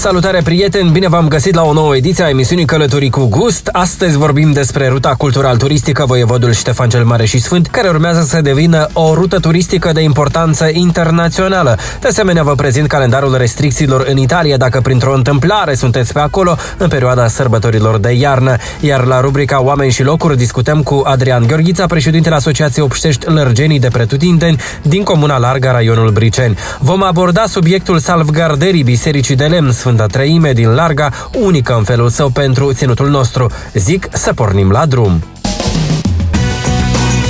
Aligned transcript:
Salutare 0.00 0.40
prieteni, 0.44 0.90
bine 0.90 1.08
v-am 1.08 1.28
găsit 1.28 1.54
la 1.54 1.62
o 1.62 1.72
nouă 1.72 1.96
ediție 1.96 2.24
a 2.24 2.28
emisiunii 2.28 2.64
Călătorii 2.64 3.10
cu 3.10 3.26
Gust. 3.26 3.68
Astăzi 3.72 4.16
vorbim 4.16 4.52
despre 4.52 4.88
ruta 4.88 5.14
cultural-turistică 5.18 6.04
Voievodul 6.06 6.52
Ștefan 6.52 6.88
cel 6.88 7.04
Mare 7.04 7.24
și 7.24 7.38
Sfânt, 7.38 7.66
care 7.66 7.88
urmează 7.88 8.20
să 8.20 8.40
devină 8.40 8.88
o 8.92 9.14
rută 9.14 9.38
turistică 9.38 9.92
de 9.92 10.00
importanță 10.00 10.68
internațională. 10.72 11.78
De 12.00 12.08
asemenea, 12.08 12.42
vă 12.42 12.54
prezint 12.54 12.86
calendarul 12.86 13.36
restricțiilor 13.36 14.06
în 14.10 14.16
Italia, 14.16 14.56
dacă 14.56 14.80
printr-o 14.80 15.14
întâmplare 15.14 15.74
sunteți 15.74 16.12
pe 16.12 16.18
acolo 16.18 16.56
în 16.76 16.88
perioada 16.88 17.28
sărbătorilor 17.28 17.98
de 17.98 18.12
iarnă. 18.12 18.56
Iar 18.80 19.04
la 19.04 19.20
rubrica 19.20 19.62
Oameni 19.62 19.92
și 19.92 20.02
locuri 20.02 20.36
discutăm 20.36 20.82
cu 20.82 21.02
Adrian 21.04 21.46
Gheorghița, 21.46 21.86
președintele 21.86 22.34
Asociației 22.34 22.84
Obștești 22.84 23.30
Lărgenii 23.30 23.78
de 23.78 23.88
Pretutindeni 23.88 24.60
din 24.82 25.02
Comuna 25.02 25.38
Larga, 25.38 25.72
raionul 25.72 26.10
Briceni. 26.10 26.56
Vom 26.78 27.02
aborda 27.02 27.44
subiectul 27.46 27.98
salvgarderii 27.98 28.82
Bisericii 28.82 29.36
de 29.36 29.44
Lemn, 29.44 29.72
Sfânta 29.90 30.06
Treime 30.06 30.52
din 30.52 30.74
Larga, 30.74 31.10
unică 31.32 31.74
în 31.74 31.84
felul 31.84 32.08
său 32.08 32.28
pentru 32.28 32.72
ținutul 32.72 33.08
nostru. 33.08 33.50
Zic 33.74 34.08
să 34.12 34.32
pornim 34.32 34.70
la 34.70 34.86
drum. 34.86 35.24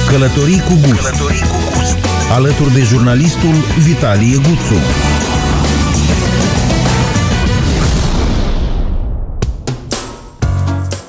Călătorii 0.08 0.60
cu 0.60 0.72
gust. 0.86 1.00
Călătorii 1.00 1.40
cu 1.40 1.56
gust. 1.72 1.96
Alături 2.34 2.72
de 2.72 2.80
jurnalistul 2.80 3.54
Vitalie 3.78 4.36
Guțu. 4.36 4.80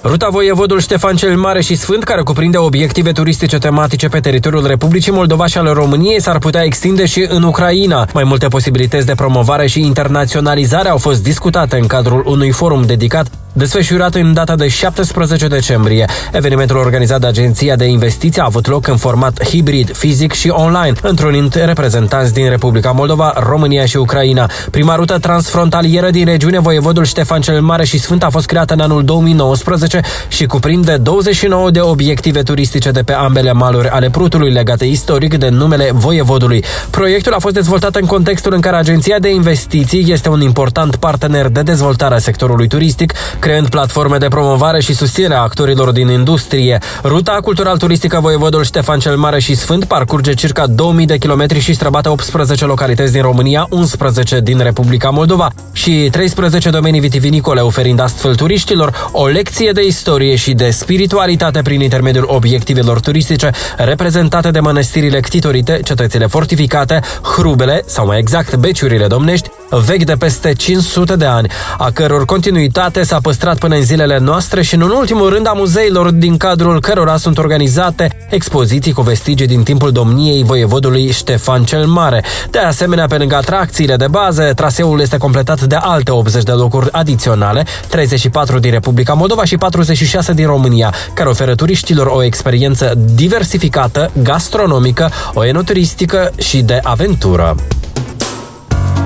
Ruta 0.04 0.30
Voievodul 0.30 0.80
Ștefan 0.80 1.16
cel 1.16 1.38
Mare 1.38 1.62
și 1.62 1.76
Sfânt, 1.76 2.04
care 2.04 2.22
cuprinde 2.22 2.58
obiective 2.58 3.12
turistice 3.12 3.58
tematice 3.58 4.08
pe 4.08 4.20
teritoriul 4.20 4.68
Republicii 4.68 5.12
Moldova 5.12 5.46
și 5.46 5.58
al 5.58 5.74
României, 5.74 6.22
s-ar 6.22 6.38
putea 6.38 6.64
extinde 6.64 7.06
și 7.06 7.26
în 7.30 7.44
Ucraina. 7.44 8.08
Mai 8.14 8.24
multe 8.24 8.48
posibilități 8.48 9.06
de 9.06 9.16
promovare 9.16 9.68
și 9.68 9.80
internaționalizare 9.80 10.90
au 10.90 10.98
fost 10.98 11.24
discutate 11.24 11.78
în 11.78 11.88
cadrul 11.88 12.24
unui 12.26 12.52
forum 12.52 12.82
dedicat 12.82 13.28
Desfășurat 13.54 14.16
în 14.16 14.34
data 14.34 14.56
de 14.56 14.68
17 14.68 15.48
decembrie, 15.48 16.06
evenimentul 16.32 16.78
organizat 16.78 17.20
de 17.20 17.28
Agenția 17.28 17.76
de 17.76 17.86
Investiții 17.86 18.42
a 18.42 18.46
avut 18.46 18.68
loc 18.68 18.88
în 18.88 18.98
format 18.98 19.46
hibrid, 19.48 19.96
fizic 19.96 20.34
și 20.34 20.50
online, 20.50 20.94
întrunind 21.02 21.54
reprezentanți 21.66 22.34
din 22.34 22.50
Republica 22.50 22.92
Moldova, 22.92 23.34
România 23.38 23.86
și 23.86 23.98
Ucraina. 23.98 24.50
Prima 24.72 24.96
rută 24.96 25.18
transfrontalieră 25.18 26.10
din 26.10 26.26
regiune, 26.26 26.60
voievodul 26.60 27.06
Ștefan 27.06 27.42
cel 27.42 27.62
Mare 27.62 27.86
și 27.86 28.00
Sfânt, 28.00 28.24
a 28.24 28.30
fost 28.30 28.46
creată 28.46 28.74
în 28.74 28.80
anul 28.80 29.04
2019 29.04 30.02
și 30.28 30.46
cuprinde 30.46 30.98
29 30.98 31.72
de 31.72 31.80
obiective 31.80 32.42
turistice 32.42 32.92
de 32.92 33.02
pe 33.02 33.14
ambele 33.14 33.52
maluri 33.52 33.90
ale 33.90 34.10
Prutului, 34.10 34.52
legate 34.52 34.86
istoric 34.86 35.38
de 35.38 35.50
numele 35.50 35.90
voievodului. 35.94 36.64
Proiectul 36.90 37.34
a 37.34 37.40
fost 37.40 37.54
dezvoltat 37.54 37.96
în 37.96 38.06
contextul 38.06 38.54
în 38.54 38.62
care 38.62 38.76
Agenția 38.76 39.20
de 39.20 39.30
Investiții 39.30 40.12
este 40.12 40.30
un 40.30 40.42
important 40.42 40.96
partener 40.96 41.48
de 41.48 41.62
dezvoltare 41.62 42.16
a 42.16 42.20
sectorului 42.20 42.68
turistic, 42.68 43.14
creând 43.42 43.70
platforme 43.70 44.18
de 44.18 44.28
promovare 44.28 44.82
și 44.82 44.94
susținere 44.94 45.34
a 45.34 45.42
actorilor 45.42 45.92
din 45.92 46.08
industrie. 46.08 46.78
Ruta 47.04 47.38
cultural-turistică 47.44 48.20
Voievodul 48.20 48.64
Ștefan 48.64 49.00
cel 49.00 49.18
Mare 49.18 49.40
și 49.40 49.56
Sfânt 49.56 49.86
parcurge 49.86 50.34
circa 50.34 50.68
2000 50.68 51.06
de 51.06 51.18
kilometri 51.18 51.60
și 51.60 51.74
străbate 51.74 52.10
18 52.10 52.66
localități 52.66 53.12
din 53.12 53.22
România, 53.22 53.68
11 53.70 54.40
din 54.40 54.60
Republica 54.60 55.10
Moldova 55.10 55.52
și 55.72 56.08
13 56.12 56.70
domenii 56.70 57.00
vitivinicole, 57.00 57.62
oferind 57.62 58.00
astfel 58.00 58.36
turiștilor 58.36 59.10
o 59.12 59.28
lecție 59.28 59.72
de 59.72 59.86
istorie 59.86 60.36
și 60.36 60.54
de 60.54 60.70
spiritualitate 60.70 61.62
prin 61.62 61.82
intermediul 61.82 62.26
obiectivelor 62.28 63.00
turistice 63.00 63.52
reprezentate 63.78 64.52
de 64.52 64.60
mănăstirile 64.60 65.20
ctitorite, 65.20 65.80
cetățile 65.84 66.26
fortificate, 66.26 67.00
hrubele, 67.22 67.84
sau 67.86 68.06
mai 68.06 68.20
exact 68.20 68.56
beciurile 68.56 69.08
domnești, 69.08 69.50
vechi 69.78 70.04
de 70.04 70.14
peste 70.14 70.54
500 70.54 71.16
de 71.16 71.26
ani, 71.26 71.48
a 71.78 71.90
căror 71.92 72.26
continuitate 72.26 73.04
s-a 73.04 73.20
păstrat 73.22 73.58
până 73.58 73.76
în 73.76 73.84
zilele 73.84 74.18
noastre 74.18 74.62
și, 74.62 74.76
în 74.76 74.82
ultimul 74.82 75.30
rând, 75.30 75.48
a 75.48 75.52
muzeilor 75.52 76.12
din 76.12 76.38
cadrul 76.38 76.80
cărora 76.80 77.18
sunt 77.18 77.38
organizate 77.38 78.28
expoziții 78.30 78.92
cu 78.92 79.02
vestigii 79.02 79.48
din 79.48 79.64
timpul 79.64 79.92
domniei 79.92 80.44
voievodului 80.44 81.12
Ștefan 81.12 81.64
cel 81.64 81.86
Mare. 81.86 82.24
De 82.50 82.60
asemenea, 82.60 83.06
pe 83.06 83.18
lângă 83.18 83.36
atracțiile 83.36 83.96
de 83.96 84.08
bază, 84.08 84.54
traseul 84.56 85.02
este 85.02 85.18
completat 85.18 85.62
de 85.62 85.76
alte 85.76 86.12
80 86.12 86.44
de 86.44 86.52
locuri 86.52 86.92
adiționale, 86.92 87.66
34 87.88 88.60
din 88.60 88.72
Republica 88.72 89.14
Moldova 89.14 89.44
și 89.44 89.58
46 89.58 90.34
din 90.34 90.46
România, 90.46 90.94
care 91.14 91.30
oferă 91.30 91.56
turiștilor 91.56 92.08
o 92.08 92.24
experiență 92.24 92.94
diversificată, 93.14 94.12
gastronomică, 94.24 95.12
o 95.34 95.46
enoturistică 95.46 96.32
și 96.38 96.62
de 96.62 96.80
aventură. 96.84 97.56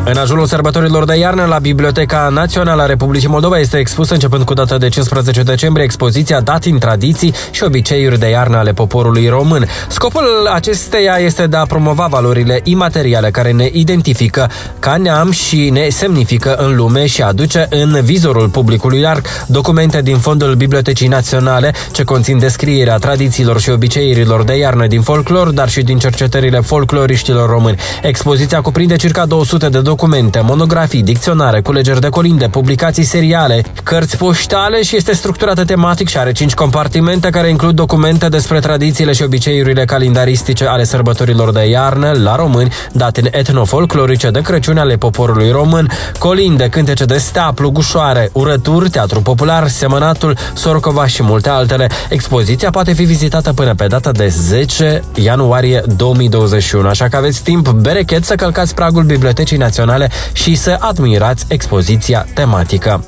În 0.07 0.17
ajunul 0.17 0.45
sărbătorilor 0.45 1.05
de 1.05 1.17
iarnă, 1.17 1.45
la 1.45 1.59
Biblioteca 1.59 2.29
Națională 2.31 2.81
a 2.81 2.85
Republicii 2.85 3.27
Moldova 3.27 3.59
este 3.59 3.77
expusă 3.77 4.13
începând 4.13 4.43
cu 4.43 4.53
data 4.53 4.77
de 4.77 4.89
15 4.89 5.41
decembrie 5.41 5.83
expoziția 5.83 6.39
Datin, 6.41 6.77
tradiții 6.77 7.33
și 7.51 7.63
obiceiuri 7.63 8.19
de 8.19 8.29
iarnă 8.29 8.57
ale 8.57 8.73
poporului 8.73 9.27
român. 9.27 9.67
Scopul 9.87 10.49
acesteia 10.53 11.17
este 11.17 11.47
de 11.47 11.57
a 11.57 11.65
promova 11.65 12.07
valorile 12.09 12.59
imateriale 12.63 13.31
care 13.31 13.51
ne 13.51 13.69
identifică 13.71 14.49
ca 14.79 14.97
neam 14.97 15.31
și 15.31 15.69
ne 15.69 15.89
semnifică 15.89 16.55
în 16.55 16.75
lume 16.75 17.05
și 17.05 17.21
aduce 17.21 17.67
în 17.69 17.99
vizorul 18.03 18.49
publicului 18.49 18.99
larg 18.99 19.25
documente 19.47 20.01
din 20.01 20.17
fondul 20.17 20.55
Bibliotecii 20.55 21.07
Naționale 21.07 21.73
ce 21.91 22.03
conțin 22.03 22.39
descrierea 22.39 22.97
tradițiilor 22.97 23.59
și 23.59 23.69
obiceiurilor 23.69 24.43
de 24.43 24.57
iarnă 24.57 24.87
din 24.87 25.01
folclor, 25.01 25.49
dar 25.49 25.69
și 25.69 25.81
din 25.81 25.97
cercetările 25.97 26.59
folcloriștilor 26.59 27.49
români. 27.49 27.77
Expoziția 28.01 28.61
cuprinde 28.61 28.95
circa 28.95 29.25
200 29.25 29.69
de 29.69 29.69
documente 29.69 29.93
documente, 29.95 30.39
monografii, 30.39 31.03
dicționare, 31.03 31.61
culegeri 31.61 32.01
de 32.01 32.09
colinde, 32.09 32.47
publicații 32.47 33.03
seriale, 33.03 33.63
cărți 33.83 34.17
poștale 34.17 34.83
și 34.83 34.95
este 34.95 35.13
structurată 35.13 35.65
tematic 35.65 36.07
și 36.07 36.17
are 36.17 36.31
cinci 36.31 36.53
compartimente 36.53 37.29
care 37.29 37.49
includ 37.49 37.75
documente 37.75 38.29
despre 38.29 38.59
tradițiile 38.59 39.13
și 39.13 39.23
obiceiurile 39.23 39.85
calendaristice 39.85 40.65
ale 40.65 40.83
sărbătorilor 40.83 41.51
de 41.51 41.67
iarnă 41.67 42.11
la 42.23 42.35
români, 42.35 42.71
date 42.91 43.21
etnofolclorice 43.31 44.29
de 44.29 44.41
Crăciun 44.41 44.77
ale 44.77 44.95
poporului 44.95 45.51
român, 45.51 45.89
colinde, 46.19 46.67
cântece 46.69 47.05
de 47.05 47.17
stea, 47.17 47.51
plugușoare, 47.55 48.29
urături, 48.33 48.89
teatru 48.89 49.21
popular, 49.21 49.67
semănatul, 49.67 50.37
sorcova 50.53 51.07
și 51.07 51.23
multe 51.23 51.49
altele. 51.49 51.87
Expoziția 52.09 52.69
poate 52.69 52.93
fi 52.93 53.03
vizitată 53.03 53.53
până 53.53 53.75
pe 53.75 53.87
data 53.87 54.11
de 54.11 54.27
10 54.27 55.03
ianuarie 55.13 55.83
2021, 55.95 56.87
așa 56.87 57.07
că 57.07 57.15
aveți 57.15 57.43
timp 57.43 57.69
berechet 57.69 58.23
să 58.25 58.35
călcați 58.35 58.75
pragul 58.75 59.03
Bibliotecii 59.03 59.57
Naționale 59.57 59.83
naționale 59.85 60.11
și 60.33 60.55
să 60.55 60.77
admirați 60.79 61.45
expoziția 61.49 62.25
tematică. 62.33 63.03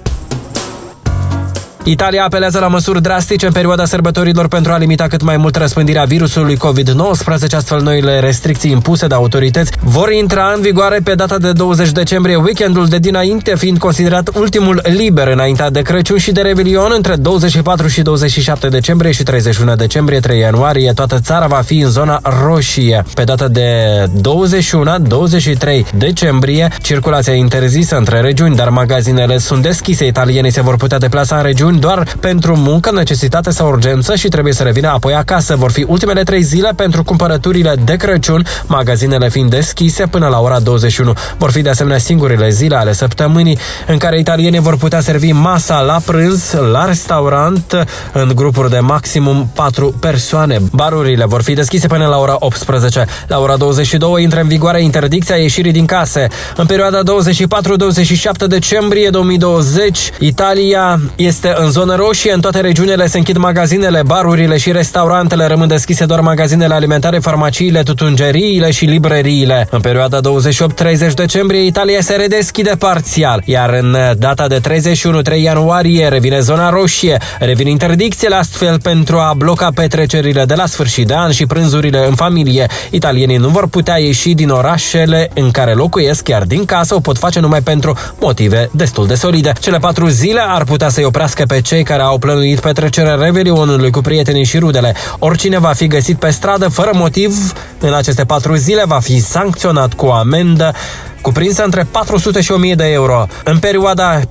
Italia 1.90 2.24
apelează 2.24 2.60
la 2.60 2.68
măsuri 2.68 3.02
drastice 3.02 3.46
în 3.46 3.52
perioada 3.52 3.86
sărbătorilor 3.86 4.48
pentru 4.48 4.72
a 4.72 4.78
limita 4.78 5.08
cât 5.08 5.22
mai 5.22 5.38
mult 5.38 5.56
răspândirea 5.56 6.04
virusului 6.04 6.58
COVID-19, 6.58 7.56
astfel 7.56 7.82
noile 7.82 8.20
restricții 8.20 8.72
impuse 8.72 9.08
de 9.08 9.14
autorități 9.14 9.72
vor 9.84 10.12
intra 10.12 10.52
în 10.56 10.62
vigoare 10.62 11.00
pe 11.04 11.16
data 11.16 11.38
de 11.38 11.52
20 11.52 11.92
decembrie, 11.92 12.36
weekendul 12.36 12.86
de 12.86 12.98
dinainte 12.98 13.56
fiind 13.56 13.78
considerat 13.78 14.30
ultimul 14.36 14.82
liber 14.84 15.28
înaintea 15.28 15.70
de 15.70 15.82
Crăciun 15.82 16.18
și 16.18 16.32
de 16.32 16.42
Revelion 16.42 16.92
între 16.96 17.16
24 17.16 17.88
și 17.88 18.02
27 18.02 18.68
decembrie 18.68 19.12
și 19.12 19.24
31 19.24 19.76
decembrie 19.76 20.20
3 20.20 20.40
ianuarie. 20.40 20.92
Toată 20.92 21.20
țara 21.20 21.48
va 21.48 21.62
fi 21.66 21.80
în 21.80 21.90
zona 21.90 22.20
roșie. 22.44 23.04
Pe 23.14 23.24
data 23.24 23.48
de 23.48 23.70
21-23 24.08 25.92
decembrie, 25.98 26.68
circulația 26.82 27.34
interzisă 27.34 27.98
între 27.98 28.20
regiuni, 28.20 28.56
dar 28.56 28.70
magazinele 28.70 29.38
sunt 29.38 29.62
deschise. 29.62 30.06
Italienii 30.06 30.52
se 30.52 30.62
vor 30.62 30.76
putea 30.76 30.98
deplasa 30.98 31.36
în 31.36 31.44
regiuni 31.44 31.76
doar 31.80 32.08
pentru 32.20 32.56
muncă, 32.56 32.92
necesitate 32.92 33.52
sau 33.52 33.70
urgență 33.70 34.16
și 34.16 34.28
trebuie 34.28 34.54
să 34.54 34.64
revină 34.64 34.88
apoi 34.88 35.14
acasă. 35.14 35.56
Vor 35.56 35.72
fi 35.72 35.86
ultimele 35.88 36.24
trei 36.24 36.42
zile 36.42 36.72
pentru 36.76 37.04
cumpărăturile 37.04 37.76
de 37.84 37.96
Crăciun, 37.96 38.46
magazinele 38.66 39.30
fiind 39.30 39.50
deschise 39.50 40.06
până 40.06 40.28
la 40.28 40.40
ora 40.40 40.60
21. 40.60 41.14
Vor 41.38 41.52
fi 41.52 41.62
de 41.62 41.70
asemenea 41.70 41.98
singurile 41.98 42.50
zile 42.50 42.76
ale 42.76 42.94
săptămânii 42.94 43.58
în 43.88 43.98
care 43.98 44.20
italienii 44.20 44.60
vor 44.60 44.78
putea 44.78 45.00
servi 45.00 45.32
masa 45.32 45.80
la 45.80 46.00
prânz, 46.06 46.52
la 46.72 46.86
restaurant, 46.86 47.88
în 48.14 48.32
grupuri 48.36 48.70
de 48.70 48.80
maximum 48.80 49.50
4 49.54 49.94
persoane. 50.00 50.58
Barurile 50.72 51.26
vor 51.26 51.42
fi 51.42 51.54
deschise 51.54 51.88
până 51.88 52.06
la 52.06 52.18
ora 52.18 52.36
18. 52.40 53.06
La 53.28 53.40
ora 53.40 53.56
22 53.58 54.24
intră 54.24 54.40
în 54.40 54.48
vigoare 54.48 54.84
interdicția 54.84 55.36
ieșirii 55.36 55.72
din 55.72 55.86
case. 55.86 56.28
În 56.56 56.66
perioada 56.66 57.02
24-27 57.04 58.48
decembrie 58.48 59.10
2020, 59.10 60.12
Italia 60.20 61.00
este 61.16 61.54
în 61.58 61.67
în 61.68 61.74
zonă 61.74 61.96
roșie. 61.96 62.34
În 62.34 62.42
toate 62.42 62.60
regiunile 62.60 63.08
se 63.08 63.18
închid 63.18 63.38
magazinele, 63.38 64.02
barurile 64.06 64.58
și 64.58 64.72
restaurantele. 64.72 65.46
Rămân 65.46 65.68
deschise 65.68 66.06
doar 66.06 66.20
magazinele 66.20 66.74
alimentare, 66.74 67.20
farmaciile, 67.20 67.84
tutungeriile 67.84 68.72
și 68.72 68.86
librăriile. 68.86 69.68
În 69.72 69.80
perioada 69.80 70.20
28-30 70.20 71.14
decembrie, 71.16 71.66
Italia 71.66 72.02
se 72.02 72.16
redeschide 72.16 72.76
parțial, 72.80 73.42
iar 73.46 73.70
în 73.70 73.98
data 74.18 74.48
de 74.48 74.60
31-3 74.60 75.42
ianuarie 75.42 76.08
revine 76.08 76.40
zona 76.40 76.70
roșie. 76.70 77.18
Revin 77.40 77.68
interdicțiile 77.68 78.36
astfel 78.36 78.80
pentru 78.80 79.18
a 79.18 79.34
bloca 79.38 79.70
petrecerile 79.76 80.46
de 80.46 80.54
la 80.54 80.66
sfârșit 80.66 81.08
de 81.08 81.14
an 81.14 81.32
și 81.32 81.46
prânzurile 81.46 82.08
în 82.08 82.16
familie. 82.16 82.68
Italienii 82.90 83.38
nu 83.38 83.48
vor 83.48 83.68
putea 83.68 83.98
ieși 83.98 84.34
din 84.34 84.50
orașele 84.50 85.30
în 85.34 85.52
care 85.52 85.74
locuiesc, 85.74 86.24
chiar 86.24 86.44
din 86.44 86.66
casă 86.66 86.96
o 86.96 87.00
pot 87.00 87.18
face 87.18 87.40
numai 87.40 87.62
pentru 87.62 87.98
motive 88.20 88.70
destul 88.72 89.08
de 89.08 89.16
solide. 89.16 89.52
Cele 89.60 89.78
patru 89.78 90.08
zile 90.08 90.42
ar 90.48 90.64
putea 90.64 90.90
să-i 90.90 91.04
oprească 91.04 91.44
pe 91.48 91.62
cei 91.62 91.84
care 91.84 92.02
au 92.02 92.18
plănuit 92.18 92.60
petrecerea 92.60 93.16
Revelionului 93.16 93.92
cu 93.92 94.02
prietenii 94.02 94.44
și 94.44 94.58
rudele. 94.58 94.94
Oricine 95.20 95.60
va 95.60 95.72
fi 95.74 95.88
găsit 95.88 96.18
pe 96.18 96.30
stradă 96.30 96.68
fără 96.68 96.92
motiv 96.94 97.54
în 97.80 97.94
aceste 97.94 98.24
patru 98.24 98.56
zile 98.56 98.84
va 98.86 99.00
fi 99.00 99.20
sancționat 99.20 99.94
cu 99.94 100.06
o 100.06 100.14
amendă 100.14 100.74
cuprinsă 101.22 101.64
între 101.64 101.88
400 101.92 102.42
și 102.42 102.52
1000 102.52 102.76
de 102.76 102.86
euro. 102.86 103.26
În 103.44 103.60
perioada 103.60 104.20
4-6 104.20 104.24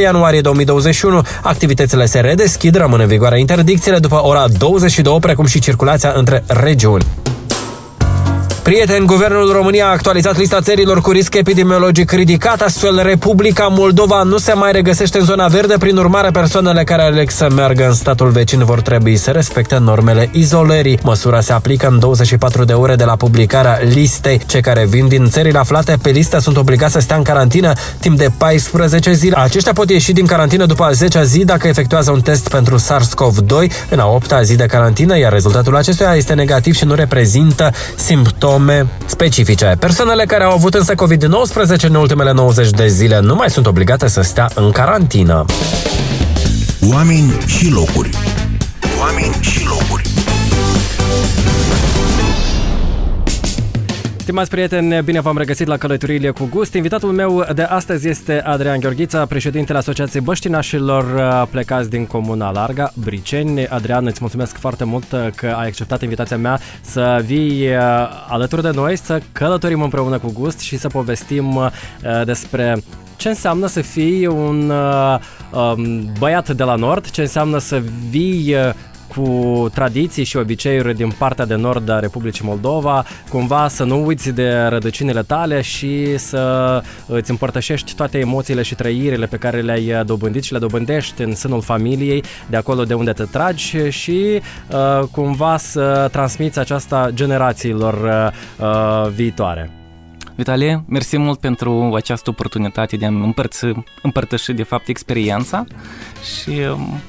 ianuarie 0.00 0.40
2021, 0.40 1.22
activitățile 1.42 2.06
se 2.06 2.20
redeschid, 2.20 2.76
rămân 2.76 3.00
în 3.00 3.06
vigoare 3.06 3.40
interdicțiile 3.40 3.98
după 3.98 4.20
ora 4.24 4.44
22, 4.58 5.18
precum 5.20 5.46
și 5.46 5.58
circulația 5.58 6.12
între 6.14 6.44
regiuni. 6.46 7.04
Prieten, 8.66 9.06
Guvernul 9.06 9.52
României 9.52 9.82
a 9.82 9.86
actualizat 9.86 10.36
lista 10.36 10.60
țărilor 10.60 11.00
cu 11.00 11.10
risc 11.10 11.34
epidemiologic 11.34 12.10
ridicat, 12.10 12.60
astfel 12.60 13.02
Republica 13.02 13.66
Moldova 13.66 14.22
nu 14.22 14.38
se 14.38 14.52
mai 14.52 14.72
regăsește 14.72 15.18
în 15.18 15.24
zona 15.24 15.46
verde, 15.46 15.74
prin 15.78 15.96
urmare 15.96 16.30
persoanele 16.30 16.84
care 16.84 17.02
aleg 17.02 17.30
să 17.30 17.48
meargă 17.54 17.86
în 17.86 17.92
statul 17.92 18.30
vecin 18.30 18.64
vor 18.64 18.80
trebui 18.80 19.16
să 19.16 19.30
respecte 19.30 19.78
normele 19.78 20.28
izolării. 20.32 20.98
Măsura 21.02 21.40
se 21.40 21.52
aplică 21.52 21.86
în 21.88 21.98
24 21.98 22.64
de 22.64 22.72
ore 22.72 22.94
de 22.94 23.04
la 23.04 23.16
publicarea 23.16 23.78
listei. 23.82 24.40
Cei 24.46 24.60
care 24.60 24.86
vin 24.86 25.08
din 25.08 25.28
țările 25.28 25.58
aflate 25.58 25.96
pe 26.02 26.10
listă 26.10 26.38
sunt 26.38 26.56
obligați 26.56 26.92
să 26.92 27.00
stea 27.00 27.16
în 27.16 27.22
carantină 27.22 27.72
timp 28.00 28.18
de 28.18 28.28
14 28.36 29.12
zile. 29.12 29.36
Aceștia 29.38 29.72
pot 29.72 29.90
ieși 29.90 30.12
din 30.12 30.26
carantină 30.26 30.66
după 30.66 30.84
a 30.84 30.90
10-a 30.90 31.22
zi 31.22 31.44
dacă 31.44 31.68
efectuează 31.68 32.10
un 32.10 32.20
test 32.20 32.48
pentru 32.48 32.76
SARS-CoV-2 32.78 33.88
în 33.90 33.98
a 33.98 34.18
8-a 34.18 34.42
zi 34.42 34.56
de 34.56 34.66
carantină, 34.66 35.18
iar 35.18 35.32
rezultatul 35.32 35.76
acestuia 35.76 36.14
este 36.14 36.34
negativ 36.34 36.74
și 36.74 36.84
nu 36.84 36.94
reprezintă 36.94 37.70
simptome 37.96 38.54
simptome 38.56 38.86
specifice. 39.06 39.76
Persoanele 39.78 40.24
care 40.24 40.44
au 40.44 40.52
avut 40.52 40.74
însă 40.74 40.94
COVID-19 40.94 41.80
în 41.82 41.94
ultimele 41.94 42.32
90 42.32 42.70
de 42.70 42.86
zile 42.86 43.20
nu 43.20 43.34
mai 43.34 43.50
sunt 43.50 43.66
obligate 43.66 44.08
să 44.08 44.20
stea 44.22 44.50
în 44.54 44.70
carantină. 44.70 45.44
Oameni 46.92 47.32
și 47.46 47.70
locuri. 47.70 48.10
Oameni 49.00 49.36
și 49.40 49.66
locuri. 49.66 50.05
Stimați 54.26 54.50
prieteni, 54.50 55.02
bine 55.02 55.20
v-am 55.20 55.38
regăsit 55.38 55.66
la 55.66 55.76
Călătoriile 55.76 56.30
cu 56.30 56.48
Gust. 56.50 56.74
Invitatul 56.74 57.12
meu 57.12 57.44
de 57.54 57.62
astăzi 57.62 58.08
este 58.08 58.42
Adrian 58.42 58.80
Gheorghița, 58.80 59.26
președintele 59.26 59.78
Asociației 59.78 60.22
Băștinașilor 60.22 61.04
uh, 61.14 61.48
plecați 61.50 61.90
din 61.90 62.06
Comuna 62.06 62.50
Larga, 62.50 62.92
Briceni. 62.94 63.66
Adrian, 63.66 64.06
îți 64.06 64.18
mulțumesc 64.20 64.56
foarte 64.58 64.84
mult 64.84 65.12
uh, 65.12 65.26
că 65.34 65.46
ai 65.46 65.66
acceptat 65.66 66.02
invitația 66.02 66.36
mea 66.36 66.60
să 66.80 67.22
vii 67.24 67.68
uh, 67.68 67.76
alături 68.28 68.62
de 68.62 68.70
noi, 68.74 68.96
să 68.96 69.20
călătorim 69.32 69.82
împreună 69.82 70.18
cu 70.18 70.32
Gust 70.32 70.58
și 70.58 70.78
să 70.78 70.88
povestim 70.88 71.70
despre 72.24 72.76
ce 73.16 73.28
înseamnă 73.28 73.66
să 73.66 73.80
fii 73.80 74.26
un 74.26 74.70
um, 74.70 76.12
băiat 76.18 76.50
de 76.50 76.62
la 76.62 76.74
nord, 76.74 77.10
ce 77.10 77.20
înseamnă 77.20 77.58
să 77.58 77.82
vii 78.10 78.56
cu 79.14 79.68
tradiții 79.74 80.24
și 80.24 80.36
obiceiuri 80.36 80.94
din 80.94 81.10
partea 81.18 81.46
de 81.46 81.54
nord 81.54 81.88
a 81.88 81.98
Republicii 81.98 82.44
Moldova, 82.46 83.04
cumva 83.28 83.68
să 83.68 83.84
nu 83.84 84.06
uiți 84.06 84.30
de 84.30 84.52
rădăcinile 84.52 85.22
tale 85.22 85.60
și 85.60 86.18
să 86.18 86.82
îți 87.06 87.30
împărtășești 87.30 87.94
toate 87.94 88.18
emoțiile 88.18 88.62
și 88.62 88.74
trăirile 88.74 89.26
pe 89.26 89.36
care 89.36 89.60
le-ai 89.60 90.04
dobândit 90.04 90.42
și 90.42 90.52
le 90.52 90.58
dobândești 90.58 91.22
în 91.22 91.34
sânul 91.34 91.62
familiei, 91.62 92.22
de 92.50 92.56
acolo 92.56 92.84
de 92.84 92.94
unde 92.94 93.12
te 93.12 93.24
tragi 93.24 93.88
și 93.88 94.40
uh, 94.70 95.06
cumva 95.10 95.56
să 95.56 96.08
transmiți 96.12 96.58
aceasta 96.58 97.10
generațiilor 97.14 97.94
uh, 97.94 98.66
uh 98.66 99.10
viitoare. 99.10 99.70
Vitalie, 100.36 100.84
mersi 100.88 101.18
mult 101.18 101.38
pentru 101.38 101.92
această 101.94 102.30
oportunitate 102.30 102.96
de 102.96 103.04
a 103.04 103.08
împărți, 103.08 103.66
împărtăși 104.02 104.52
de 104.52 104.62
fapt 104.62 104.88
experiența 104.88 105.64
și 106.22 106.50
um, 106.50 107.00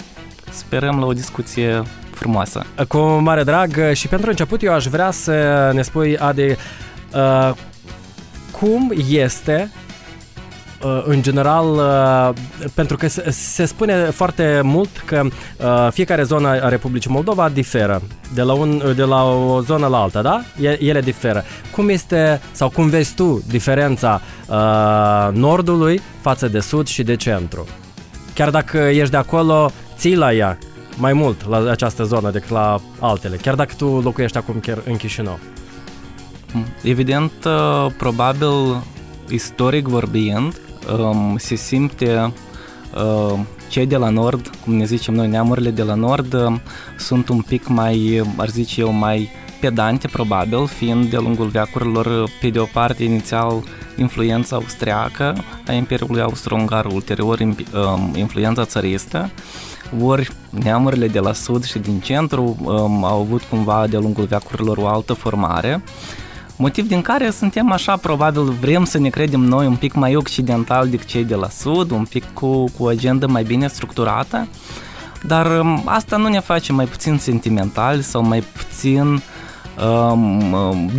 sperăm 0.51 0.99
la 0.99 1.05
o 1.05 1.13
discuție 1.13 1.83
frumoasă. 2.11 2.65
Cu 2.87 2.97
mare 2.99 3.43
drag 3.43 3.91
și 3.93 4.07
pentru 4.07 4.29
început 4.29 4.63
eu 4.63 4.73
aș 4.73 4.85
vrea 4.85 5.11
să 5.11 5.69
ne 5.73 5.81
spui, 5.81 6.17
Adi, 6.17 6.41
uh, 6.41 7.51
cum 8.59 8.93
este 9.09 9.71
uh, 10.83 11.03
în 11.05 11.21
general, 11.21 11.65
uh, 11.65 12.29
pentru 12.73 12.97
că 12.97 13.07
se 13.29 13.65
spune 13.65 13.95
foarte 13.95 14.61
mult 14.63 14.89
că 15.05 15.21
uh, 15.25 15.87
fiecare 15.91 16.23
zonă 16.23 16.47
a 16.47 16.69
Republicii 16.69 17.11
Moldova 17.11 17.49
diferă 17.49 18.01
de 18.33 18.41
la, 18.41 18.53
un, 18.53 18.93
de 18.95 19.03
la 19.03 19.23
o 19.23 19.61
zonă 19.61 19.87
la 19.87 20.01
alta, 20.01 20.21
da? 20.21 20.41
Ele 20.79 21.01
diferă. 21.01 21.43
Cum 21.71 21.89
este, 21.89 22.41
sau 22.51 22.69
cum 22.69 22.89
vezi 22.89 23.13
tu 23.15 23.43
diferența 23.47 24.21
nordului 25.31 26.01
față 26.21 26.47
de 26.47 26.59
sud 26.59 26.87
și 26.87 27.03
de 27.03 27.15
centru? 27.15 27.65
Chiar 28.33 28.49
dacă 28.49 28.77
ești 28.77 29.11
de 29.11 29.17
acolo, 29.17 29.71
ții 29.97 30.15
la 30.15 30.33
ea 30.33 30.57
mai 30.97 31.13
mult 31.13 31.47
la 31.47 31.71
această 31.71 32.03
zonă 32.03 32.31
decât 32.31 32.49
la 32.49 32.79
altele, 32.99 33.35
chiar 33.35 33.55
dacă 33.55 33.73
tu 33.77 33.85
locuiești 33.85 34.37
acum 34.37 34.59
chiar 34.59 34.81
în 34.85 34.97
Chișinău. 34.97 35.39
Evident, 36.81 37.31
uh, 37.45 37.91
probabil, 37.97 38.83
istoric 39.29 39.87
vorbind, 39.87 40.59
um, 40.97 41.37
se 41.37 41.55
simte 41.55 42.33
uh, 42.95 43.39
cei 43.69 43.85
de 43.85 43.95
la 43.95 44.09
nord, 44.09 44.51
cum 44.63 44.75
ne 44.75 44.85
zicem 44.85 45.13
noi, 45.13 45.27
neamurile 45.27 45.69
de 45.69 45.83
la 45.83 45.93
nord, 45.93 46.33
uh, 46.33 46.55
sunt 46.97 47.29
un 47.29 47.41
pic 47.41 47.67
mai, 47.67 48.23
ar 48.35 48.49
zice 48.49 48.81
eu, 48.81 48.91
mai 48.91 49.29
pedante, 49.59 50.07
probabil, 50.07 50.67
fiind 50.67 51.09
de 51.09 51.17
lungul 51.17 51.47
veacurilor, 51.47 52.29
pe 52.41 52.49
de 52.49 52.59
o 52.59 52.65
parte, 52.65 53.03
inițial, 53.03 53.63
influența 53.95 54.55
austriacă 54.55 55.43
a 55.67 55.71
Imperiului 55.71 56.21
Austro-Ungar, 56.21 56.85
ulterior 56.85 57.39
um, 57.39 58.13
influența 58.15 58.65
țăristă, 58.65 59.31
ori 60.01 60.31
neamurile 60.49 61.07
de 61.07 61.19
la 61.19 61.33
sud 61.33 61.63
și 61.65 61.79
din 61.79 61.99
centru 61.99 62.57
um, 62.63 63.03
au 63.03 63.19
avut 63.21 63.41
cumva 63.41 63.87
de-a 63.87 63.99
lungul 63.99 64.25
veacurilor 64.25 64.77
o 64.77 64.87
altă 64.87 65.13
formare, 65.13 65.83
motiv 66.57 66.87
din 66.87 67.01
care 67.01 67.29
suntem 67.29 67.71
așa, 67.71 67.97
probabil 67.97 68.43
vrem 68.43 68.85
să 68.85 68.97
ne 68.97 69.09
credem 69.09 69.39
noi 69.39 69.65
un 69.65 69.75
pic 69.75 69.93
mai 69.93 70.15
occidental 70.15 70.89
decât 70.89 71.07
cei 71.07 71.23
de 71.23 71.35
la 71.35 71.49
sud, 71.49 71.91
un 71.91 72.05
pic 72.05 72.23
cu, 72.33 72.63
cu 72.63 72.83
o 72.83 72.87
agendă 72.87 73.27
mai 73.27 73.43
bine 73.43 73.67
structurată, 73.67 74.47
dar 75.23 75.59
um, 75.59 75.81
asta 75.85 76.17
nu 76.17 76.27
ne 76.27 76.39
face 76.39 76.71
mai 76.71 76.85
puțin 76.85 77.17
sentimental 77.17 78.01
sau 78.01 78.23
mai 78.23 78.43
puțin 78.57 79.01
um, 79.01 79.21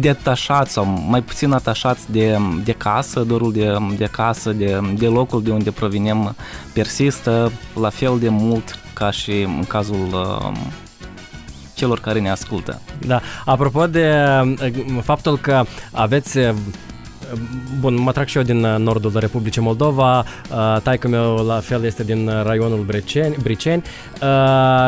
detașați 0.00 0.73
sau 0.73 0.85
mai 1.08 1.23
puțin 1.23 1.52
atașați 1.52 2.11
de, 2.11 2.38
de 2.64 2.73
casă, 2.73 3.20
dorul 3.20 3.52
de, 3.52 3.76
de 3.97 4.04
casă, 4.04 4.52
de, 4.52 4.80
de 4.94 5.06
locul 5.06 5.42
de 5.42 5.50
unde 5.50 5.70
provenim 5.70 6.35
persistă 6.73 7.52
la 7.80 7.88
fel 7.88 8.18
de 8.18 8.28
mult 8.28 8.78
ca 8.92 9.11
și 9.11 9.40
în 9.40 9.64
cazul 9.68 10.08
um, 10.12 10.56
celor 11.75 12.00
care 12.00 12.20
ne 12.20 12.30
ascultă. 12.30 12.80
Da, 13.06 13.20
apropo 13.44 13.87
de 13.87 14.14
faptul 15.02 15.38
că 15.38 15.64
aveți 15.92 16.38
Bun, 17.80 18.00
mă 18.00 18.12
trag 18.12 18.26
și 18.26 18.37
eu 18.37 18.42
din 18.42 18.64
uh, 18.64 18.76
nordul 18.78 19.12
Republicii 19.14 19.62
Moldova, 19.62 20.18
uh, 20.18 20.80
taică 20.82 21.08
meu 21.08 21.34
la 21.46 21.60
fel 21.60 21.84
este 21.84 22.04
din 22.04 22.28
uh, 22.28 22.42
raionul 22.44 22.84
Briceni, 22.87 23.37
Briceni 23.42 23.82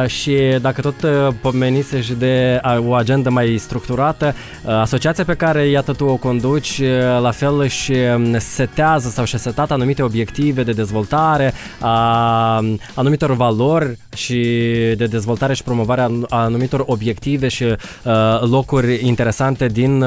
și 0.06 0.36
dacă 0.60 0.80
tot 0.80 0.94
pomenise 1.40 2.00
și 2.00 2.12
de 2.12 2.60
o 2.86 2.94
agendă 2.94 3.30
mai 3.30 3.56
structurată, 3.58 4.34
asociația 4.64 5.24
pe 5.24 5.34
care 5.34 5.66
iată 5.66 5.92
tu 5.92 6.04
o 6.04 6.16
conduci, 6.16 6.82
la 7.20 7.30
fel 7.30 7.66
și 7.66 7.94
um, 8.14 8.38
setează 8.38 9.08
sau 9.08 9.24
și-a 9.24 9.38
setat 9.38 9.70
anumite 9.70 10.02
obiective 10.02 10.62
de 10.62 10.72
dezvoltare, 10.72 11.52
a 11.80 12.64
anumitor 12.94 13.36
valori 13.36 13.98
și 14.14 14.42
de 14.96 15.06
dezvoltare 15.06 15.54
și 15.54 15.62
promovare 15.62 16.00
a 16.28 16.42
anumitor 16.42 16.82
obiective 16.86 17.48
și 17.48 17.64
locuri 18.40 19.06
interesante 19.06 19.66
din 19.66 20.04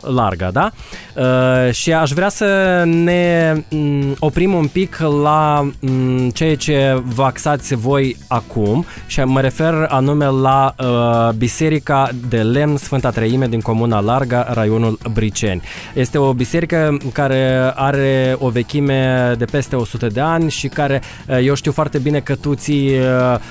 Larga, 0.00 0.50
da? 0.50 0.70
Uh, 1.14 1.72
și 1.72 1.92
aș 1.92 2.10
vrea 2.10 2.28
să 2.28 2.82
ne 2.86 3.54
um, 3.70 4.16
oprim 4.18 4.54
un 4.54 4.66
pic 4.66 4.98
la 5.22 5.70
um, 5.80 6.30
ceea 6.30 6.56
ce 6.56 7.02
vă 7.04 7.22
axați 7.22 7.74
voi 7.74 8.16
acum 8.28 8.84
și 9.06 9.20
mă 9.20 9.40
refer 9.40 9.86
anume 9.88 10.26
la 10.26 10.74
uh, 10.78 11.34
Biserica 11.36 12.10
de 12.28 12.42
Lemn 12.42 12.76
Sfânta 12.76 13.10
Treime 13.10 13.46
din 13.46 13.60
Comuna 13.60 14.00
Larga, 14.00 14.46
raionul 14.52 14.98
Briceni. 15.12 15.62
Este 15.94 16.18
o 16.18 16.32
biserică 16.32 16.96
care 17.12 17.72
are 17.74 18.36
o 18.38 18.48
vechime 18.48 19.34
de 19.38 19.44
peste 19.44 19.76
100 19.76 20.06
de 20.06 20.20
ani 20.20 20.50
și 20.50 20.68
care, 20.68 21.02
uh, 21.28 21.38
eu 21.44 21.54
știu 21.54 21.72
foarte 21.72 21.98
bine 21.98 22.20
că 22.20 22.34
tu 22.34 22.54
ții 22.54 22.88
uh, 22.88 23.04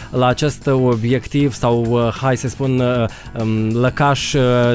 la 0.09 0.27
acest 0.27 0.67
obiectiv 0.67 1.53
sau, 1.53 1.85
uh, 1.89 2.13
hai 2.21 2.37
să 2.37 2.47
spun, 2.47 2.79
uh, 2.79 3.05
um, 3.41 3.79
lăcaș 3.79 4.33
uh, 4.33 4.73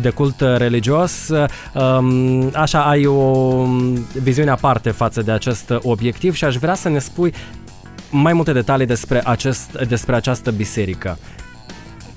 de 0.00 0.10
cult 0.10 0.40
religios, 0.40 1.05
um, 1.28 2.50
așa 2.54 2.82
ai 2.82 3.06
o 3.06 3.64
viziune 4.22 4.50
aparte 4.50 4.90
față 4.90 5.22
de 5.22 5.30
acest 5.30 5.72
obiectiv 5.82 6.34
și 6.34 6.44
aș 6.44 6.56
vrea 6.56 6.74
să 6.74 6.88
ne 6.88 6.98
spui 6.98 7.32
mai 8.10 8.32
multe 8.32 8.52
detalii 8.52 8.86
despre, 8.86 9.20
acest, 9.24 9.82
despre 9.88 10.14
această 10.14 10.50
biserică. 10.50 11.18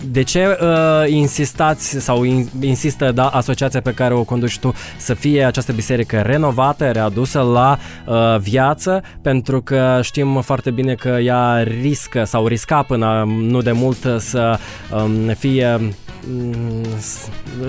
De 0.05 0.21
ce 0.21 0.57
uh, 0.61 1.11
insistați 1.11 1.99
sau 1.99 2.23
in, 2.23 2.49
insistă 2.61 3.11
da, 3.11 3.27
asociația 3.27 3.81
pe 3.81 3.93
care 3.93 4.13
o 4.13 4.23
conduci 4.23 4.59
tu 4.59 4.73
să 4.97 5.13
fie 5.13 5.43
această 5.43 5.71
biserică 5.71 6.21
renovată, 6.21 6.91
readusă 6.91 7.39
la 7.41 7.79
uh, 8.05 8.39
viață? 8.39 9.03
Pentru 9.21 9.61
că 9.61 9.99
știm 10.03 10.41
foarte 10.41 10.71
bine 10.71 10.93
că 10.93 11.09
ea 11.09 11.63
riscă 11.81 12.23
sau 12.23 12.47
risca 12.47 12.83
până 12.83 13.23
nu 13.39 13.61
de 13.61 13.71
mult 13.71 13.97
să 14.17 14.59
um, 14.91 15.33
fie 15.37 15.77
um, 15.79 15.93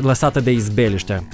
lăsată 0.00 0.40
de 0.40 0.50
izbeliște. 0.50 1.28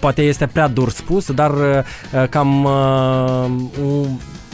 Poate 0.00 0.22
este 0.22 0.46
prea 0.46 0.68
dur 0.68 0.90
spus, 0.90 1.32
dar 1.32 1.50
uh, 1.50 2.28
cam 2.28 2.64
uh, 2.64 4.06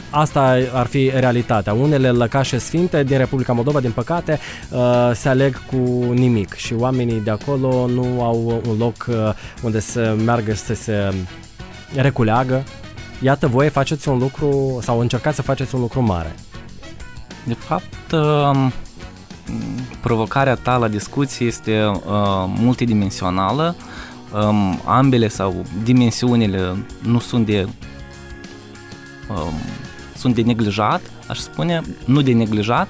asta 0.09 0.57
ar 0.73 0.85
fi 0.85 1.11
realitatea. 1.13 1.73
Unele 1.73 2.11
lăcașe 2.11 2.57
sfinte 2.57 3.03
din 3.03 3.17
Republica 3.17 3.53
Moldova, 3.53 3.79
din 3.79 3.91
păcate, 3.91 4.39
uh, 4.69 5.11
se 5.13 5.29
aleg 5.29 5.65
cu 5.65 5.77
nimic 6.13 6.53
și 6.53 6.73
oamenii 6.73 7.19
de 7.19 7.29
acolo 7.29 7.87
nu 7.87 8.23
au 8.23 8.61
un 8.67 8.77
loc 8.77 9.05
uh, 9.09 9.15
unde 9.61 9.79
să 9.79 10.15
meargă 10.25 10.53
să 10.53 10.73
se 10.73 11.13
reculeagă. 11.95 12.63
Iată, 13.21 13.47
voi 13.47 13.69
faceți 13.69 14.09
un 14.09 14.17
lucru 14.17 14.79
sau 14.81 14.99
încercați 14.99 15.35
să 15.35 15.41
faceți 15.41 15.75
un 15.75 15.81
lucru 15.81 16.01
mare. 16.01 16.35
De 17.43 17.53
fapt, 17.53 18.11
um, 18.11 18.73
provocarea 20.01 20.55
ta 20.55 20.77
la 20.77 20.87
discuție 20.87 21.45
este 21.45 21.85
uh, 21.85 22.01
multidimensională. 22.57 23.75
Um, 24.33 24.79
ambele 24.85 25.27
sau 25.27 25.65
dimensiunile 25.83 26.85
nu 27.01 27.19
sunt 27.19 27.45
de 27.45 27.67
um, 29.29 29.53
sunt 30.15 30.35
de 30.35 30.41
neglijat, 30.41 31.01
aș 31.27 31.37
spune, 31.37 31.81
nu 32.05 32.21
de 32.21 32.33
neglijat. 32.33 32.87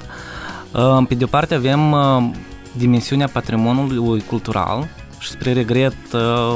Uh, 0.72 1.06
pe 1.08 1.16
de 1.16 1.24
o 1.24 1.28
parte 1.28 1.56
avem 1.56 1.92
uh, 1.92 2.30
dimensiunea 2.78 3.28
patrimoniului 3.28 4.24
cultural 4.28 4.88
și 5.20 5.30
spre 5.30 5.54
regret 5.54 5.96
uh, 6.14 6.56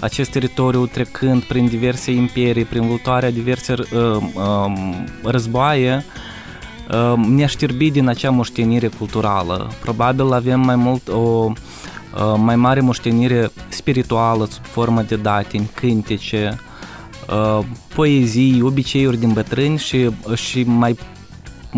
acest 0.00 0.30
teritoriu 0.30 0.86
trecând 0.86 1.42
prin 1.42 1.66
diverse 1.66 2.12
imperii, 2.12 2.64
prin 2.64 2.88
lutoarea 2.88 3.30
diverse 3.30 3.74
um, 3.92 5.04
războaie, 5.22 6.04
ne-a 7.26 7.46
știrbit 7.46 7.92
din 7.92 8.08
acea 8.08 8.30
moștenire 8.30 8.88
culturală. 8.88 9.70
Probabil 9.80 10.32
avem 10.32 10.60
mai 10.60 10.76
mult 10.76 11.08
o 11.08 11.52
mai 12.36 12.56
mare 12.56 12.80
moștenire 12.80 13.50
spirituală 13.68 14.48
sub 14.50 14.64
formă 14.64 15.02
de 15.02 15.16
datini, 15.16 15.70
cântece, 15.74 16.58
Uh, 17.28 17.64
poezii, 17.94 18.62
obiceiuri 18.62 19.16
din 19.16 19.32
bătrâni 19.32 19.78
și, 19.78 20.10
și 20.34 20.62
mai 20.62 20.98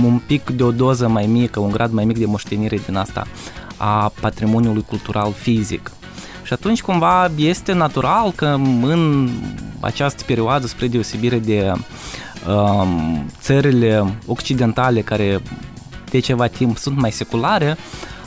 un 0.04 0.20
pic 0.26 0.50
de 0.50 0.62
o 0.62 0.70
doză 0.70 1.08
mai 1.08 1.26
mică, 1.26 1.60
un 1.60 1.70
grad 1.70 1.92
mai 1.92 2.04
mic 2.04 2.18
de 2.18 2.26
moștenire 2.26 2.76
din 2.76 2.96
asta 2.96 3.26
a 3.76 4.12
patrimoniului 4.20 4.84
cultural 4.88 5.32
fizic. 5.32 5.90
Și 6.46 6.52
atunci 6.52 6.82
cumva 6.82 7.30
este 7.36 7.72
natural 7.72 8.32
că 8.32 8.46
în 8.82 9.30
această 9.80 10.22
perioadă, 10.26 10.66
spre 10.66 10.86
deosebire 10.86 11.38
de 11.38 11.72
um, 12.48 13.26
țările 13.40 14.18
occidentale 14.26 15.00
care 15.00 15.42
de 16.10 16.18
ceva 16.18 16.46
timp 16.46 16.76
sunt 16.76 17.00
mai 17.00 17.12
seculare, 17.12 17.76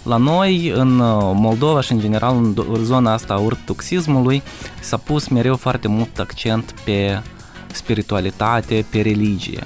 la 0.03 0.17
noi, 0.17 0.71
în 0.75 0.99
uh, 0.99 1.31
Moldova 1.33 1.81
și 1.81 1.91
în 1.91 1.99
general 1.99 2.35
în 2.35 2.83
zona 2.83 3.13
asta 3.13 3.33
a 3.33 3.41
ortodoxismului, 3.41 4.41
s-a 4.79 4.97
pus 4.97 5.27
mereu 5.27 5.55
foarte 5.55 5.88
mult 5.88 6.19
accent 6.19 6.73
pe 6.83 7.21
spiritualitate, 7.71 8.85
pe 8.89 9.01
religie. 9.01 9.63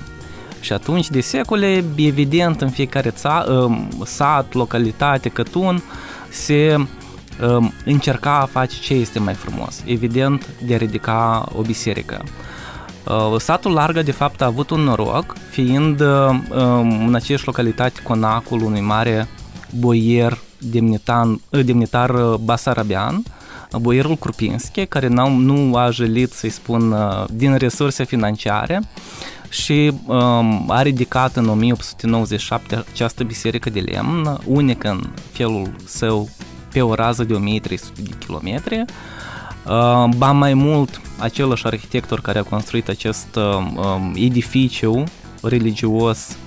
Și 0.60 0.74
atunci, 0.74 1.10
de 1.10 1.22
secole, 1.22 1.83
evident, 1.95 2.62
în 2.62 2.69
fiecare 2.69 3.10
ța, 3.10 3.45
um, 3.48 3.88
sat, 4.05 4.53
localitate, 4.53 5.29
cătun, 5.29 5.83
se 6.29 6.75
um, 6.77 6.88
încerca 7.86 8.40
a 8.40 8.46
face 8.46 8.75
ce 8.80 8.94
este 8.94 9.20
mai 9.20 9.34
frumos. 9.34 9.82
Evident, 9.86 10.50
de 10.66 10.74
a 10.74 10.78
ridica 10.78 11.48
o 11.56 11.62
biserică. 11.62 12.24
Uh, 13.08 13.40
satul 13.40 13.72
Larga, 13.72 14.02
de 14.02 14.12
fapt, 14.12 14.42
a 14.42 14.46
avut 14.46 14.70
un 14.70 14.80
noroc, 14.80 15.36
fiind 15.50 16.00
uh, 16.00 16.08
um, 16.56 17.08
în 17.08 17.16
aceeași 17.16 17.46
localitate 17.46 18.02
conacul 18.04 18.62
unui 18.62 18.82
mare 18.82 19.28
boier 19.80 20.38
demnitar, 20.58 21.28
demnitar 21.50 22.12
basarabian, 22.44 23.24
boierul 23.82 24.16
Krupinski, 24.16 24.86
care 24.86 25.08
nu 25.08 25.75
a 25.75 25.90
jălit, 25.90 26.32
să-i 26.32 26.50
spun, 26.50 26.96
din 27.30 27.56
resurse 27.56 28.04
financiare 28.04 28.82
și 29.50 29.92
um, 30.06 30.72
a 30.72 30.82
ridicat 30.82 31.36
în 31.36 31.50
1897 31.50 32.84
această 32.92 33.24
biserică 33.24 33.70
de 33.70 33.80
lemn, 33.80 34.40
unică 34.46 34.90
în 34.90 35.10
felul 35.32 35.75
său 35.86 36.30
pe 36.74 36.82
o 36.82 36.94
rază 36.94 37.24
de 37.24 37.34
1300 37.34 38.01
de 38.01 38.12
kilometri. 38.25 38.86
Uh, 39.65 40.10
ba 40.18 40.32
mai 40.32 40.53
mult, 40.53 41.01
același 41.20 41.65
arhitector 41.65 42.22
care 42.22 42.39
a 42.39 42.44
construit 42.44 42.89
acest 42.89 43.36
um, 43.36 44.13
edificiu 44.15 45.03
religios, 45.42 46.38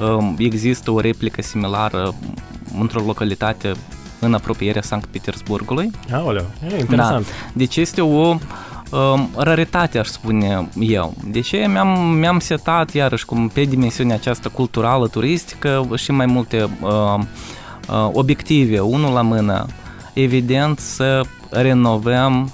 um, 0.00 0.36
există 0.38 0.90
o 0.90 1.00
replică 1.00 1.42
similară 1.42 2.14
într-o 2.78 3.00
localitate 3.00 3.72
în 4.20 4.34
apropierea 4.34 4.82
Sankt 4.82 5.06
Petersburgului. 5.06 5.90
Aoleu, 6.12 6.46
e 6.72 6.78
interesant. 6.78 7.26
Da. 7.26 7.32
Deci 7.52 7.76
este 7.76 8.00
o 8.00 8.36
um, 8.90 9.30
raritate, 9.36 9.98
aș 9.98 10.06
spune 10.06 10.68
eu. 10.78 11.14
De 11.24 11.40
ce 11.40 11.66
mi-am, 11.68 11.98
mi-am 11.98 12.38
setat, 12.38 12.92
iarăși, 12.92 13.24
cum 13.24 13.48
pe 13.48 13.64
dimensiunea 13.64 14.14
aceasta 14.14 14.48
culturală, 14.48 15.08
turistică 15.08 15.88
și 15.94 16.10
mai 16.10 16.26
multe 16.26 16.62
uh, 16.62 16.88
uh, 16.88 17.20
obiective, 18.12 18.78
unul 18.78 19.12
la 19.12 19.22
mână, 19.22 19.66
evident 20.12 20.78
să 20.78 21.20
renovăm 21.50 22.52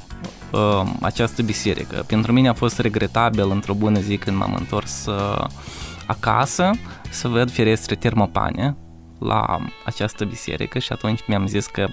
uh, 0.53 0.83
această 1.01 1.43
biserică. 1.43 2.05
Pentru 2.07 2.33
mine 2.33 2.49
a 2.49 2.53
fost 2.53 2.79
regretabil 2.79 3.51
într-o 3.51 3.75
bună 3.75 3.99
zi 4.01 4.17
când 4.17 4.37
m-am 4.37 4.55
întors 4.59 5.07
uh, 5.07 5.45
acasă 6.07 6.71
să 7.11 7.29
văd 7.29 7.51
ferestre 7.51 7.95
termopane 7.95 8.77
la 9.19 9.59
această 9.85 10.25
biserică 10.25 10.79
și 10.79 10.93
atunci 10.93 11.21
mi-am 11.27 11.47
zis 11.47 11.67
că 11.67 11.89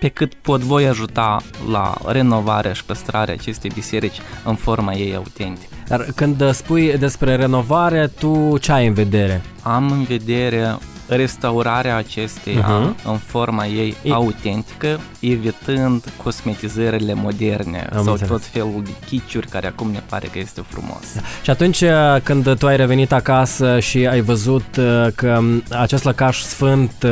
pe 0.00 0.08
cât 0.08 0.34
pot 0.34 0.60
voi 0.60 0.86
ajuta 0.86 1.36
la 1.70 1.94
renovarea 2.06 2.72
și 2.72 2.84
păstrarea 2.84 3.34
acestei 3.34 3.70
biserici 3.74 4.20
în 4.44 4.54
forma 4.54 4.92
ei 4.92 5.14
autentică. 5.14 5.72
Dar 5.88 6.06
când 6.14 6.50
spui 6.52 6.98
despre 6.98 7.36
renovare, 7.36 8.06
tu 8.06 8.58
ce 8.58 8.72
ai 8.72 8.86
în 8.86 8.94
vedere? 8.94 9.42
Am 9.62 9.90
în 9.90 10.02
vedere 10.02 10.78
restaurarea 11.16 11.96
acesteia 11.96 12.64
uh-huh. 12.64 13.04
în 13.04 13.18
forma 13.26 13.66
ei 13.66 13.96
e... 14.02 14.12
autentică, 14.12 15.00
evitând 15.20 16.04
cosmetizările 16.22 17.14
moderne 17.14 17.88
Am 17.92 18.02
sau 18.02 18.12
înțeles. 18.12 18.30
tot 18.30 18.44
felul 18.44 18.82
de 18.84 18.90
chiciuri 19.06 19.46
care 19.46 19.66
acum 19.66 19.90
ne 19.90 20.02
pare 20.08 20.26
că 20.32 20.38
este 20.38 20.64
frumos. 20.68 21.14
Da. 21.14 21.20
Și 21.42 21.50
atunci 21.50 21.80
uh, 21.80 21.90
când 22.22 22.58
tu 22.58 22.66
ai 22.66 22.76
revenit 22.76 23.12
acasă 23.12 23.80
și 23.80 24.06
ai 24.06 24.20
văzut 24.20 24.76
uh, 24.78 25.06
că 25.14 25.36
um, 25.38 25.62
acest 25.70 26.04
lăcaș 26.04 26.40
sfânt 26.40 26.92
uh, 27.04 27.10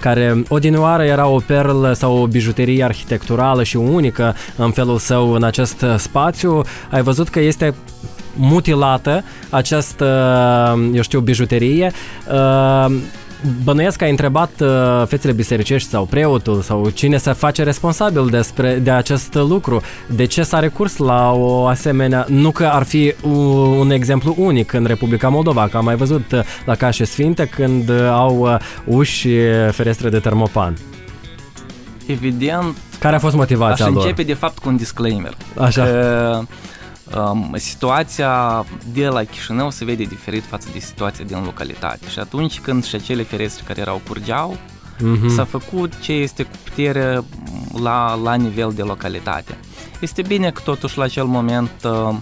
care 0.00 0.42
odinioară 0.48 1.02
era 1.02 1.26
o 1.26 1.40
perlă 1.46 1.92
sau 1.92 2.16
o 2.16 2.26
bijuterie 2.26 2.84
arhitecturală 2.84 3.62
și 3.62 3.76
unică 3.76 4.34
în 4.56 4.70
felul 4.70 4.98
său 4.98 5.32
în 5.32 5.42
acest 5.42 5.84
spațiu, 5.96 6.62
ai 6.90 7.02
văzut 7.02 7.28
că 7.28 7.40
este 7.40 7.74
mutilată 8.36 9.24
această, 9.50 10.06
eu 10.92 11.02
știu, 11.02 11.20
bijuterie. 11.20 11.92
Bănuiesc 13.64 13.96
că 13.96 14.04
ai 14.04 14.10
întrebat 14.10 14.50
uh, 14.60 14.68
fețele 15.06 15.32
bisericești 15.32 15.88
sau 15.88 16.04
preotul 16.04 16.60
sau 16.60 16.90
cine 16.90 17.16
se 17.16 17.32
face 17.32 17.62
responsabil 17.62 18.26
despre, 18.26 18.74
de 18.74 18.90
acest 18.90 19.34
lucru. 19.34 19.82
De 20.06 20.24
ce 20.24 20.42
s-a 20.42 20.58
recurs 20.58 20.96
la 20.96 21.32
o 21.32 21.66
asemenea... 21.66 22.26
Nu 22.28 22.50
că 22.50 22.64
ar 22.64 22.82
fi 22.82 23.14
un 23.78 23.90
exemplu 23.90 24.34
unic 24.38 24.72
în 24.72 24.84
Republica 24.84 25.28
Moldova, 25.28 25.68
că 25.68 25.76
am 25.76 25.84
mai 25.84 25.96
văzut 25.96 26.32
uh, 26.32 26.40
la 26.64 26.74
Cașe 26.74 27.04
Sfinte 27.04 27.44
când 27.46 27.88
uh, 27.88 28.08
au 28.10 28.38
uh, 28.38 28.56
uși 28.84 29.28
ferestre 29.70 30.08
de 30.08 30.18
termopan. 30.18 30.76
Evident 32.06 32.76
Care 32.98 33.16
a 33.16 33.18
fost 33.18 33.34
motivația 33.34 33.84
Aș 33.84 33.92
lor? 33.92 34.02
începe 34.02 34.22
de 34.22 34.34
fapt 34.34 34.58
cu 34.58 34.68
un 34.68 34.76
disclaimer. 34.76 35.34
Așa. 35.58 35.82
Că, 35.82 36.36
um, 36.38 36.48
situația 37.54 38.64
de 38.92 39.06
la 39.06 39.24
Chișinău 39.24 39.70
se 39.70 39.84
vede 39.84 40.02
diferit 40.04 40.44
față 40.44 40.68
de 40.72 40.78
situația 40.78 41.24
din 41.24 41.42
localitate 41.44 42.08
și 42.08 42.18
atunci 42.18 42.60
când 42.60 42.84
și 42.84 42.94
acele 42.94 43.22
ferestre 43.22 43.64
care 43.66 43.80
erau 43.80 44.00
curgeau, 44.08 44.56
Mhm. 45.00 45.28
s-a 45.28 45.44
făcut 45.44 45.92
ce 46.00 46.12
este 46.12 46.42
cu 46.42 46.56
putere 46.64 47.22
la, 47.82 48.14
la 48.14 48.34
nivel 48.34 48.72
de 48.74 48.82
localitate. 48.82 49.58
Este 50.00 50.22
bine 50.22 50.50
că 50.50 50.60
totuși 50.64 50.98
la 50.98 51.04
acel 51.04 51.24
moment 51.24 51.70
uh, 51.84 52.14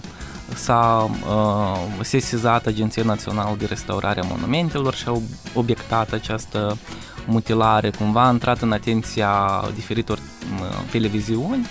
s-a 0.53 1.09
uh, 1.29 1.79
sesizat 2.01 2.65
Agenția 2.65 3.03
Națională 3.03 3.55
de 3.57 3.65
Restaurare 3.65 4.19
a 4.21 4.25
Monumentelor 4.27 4.93
și 4.93 5.07
au 5.07 5.21
obiectat 5.53 6.11
această 6.11 6.77
mutilare, 7.25 7.89
cumva 7.89 8.27
a 8.27 8.31
intrat 8.31 8.61
în 8.61 8.71
atenția 8.71 9.63
diferitor 9.73 10.17
uh, 10.17 10.89
televiziuni 10.91 11.65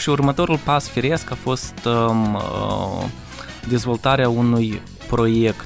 și 0.00 0.08
următorul 0.08 0.58
pas 0.64 0.88
firesc 0.88 1.30
a 1.30 1.34
fost 1.42 1.74
um, 1.84 2.34
uh, 2.34 3.04
dezvoltarea 3.68 4.28
unui 4.28 4.80
proiect 5.08 5.64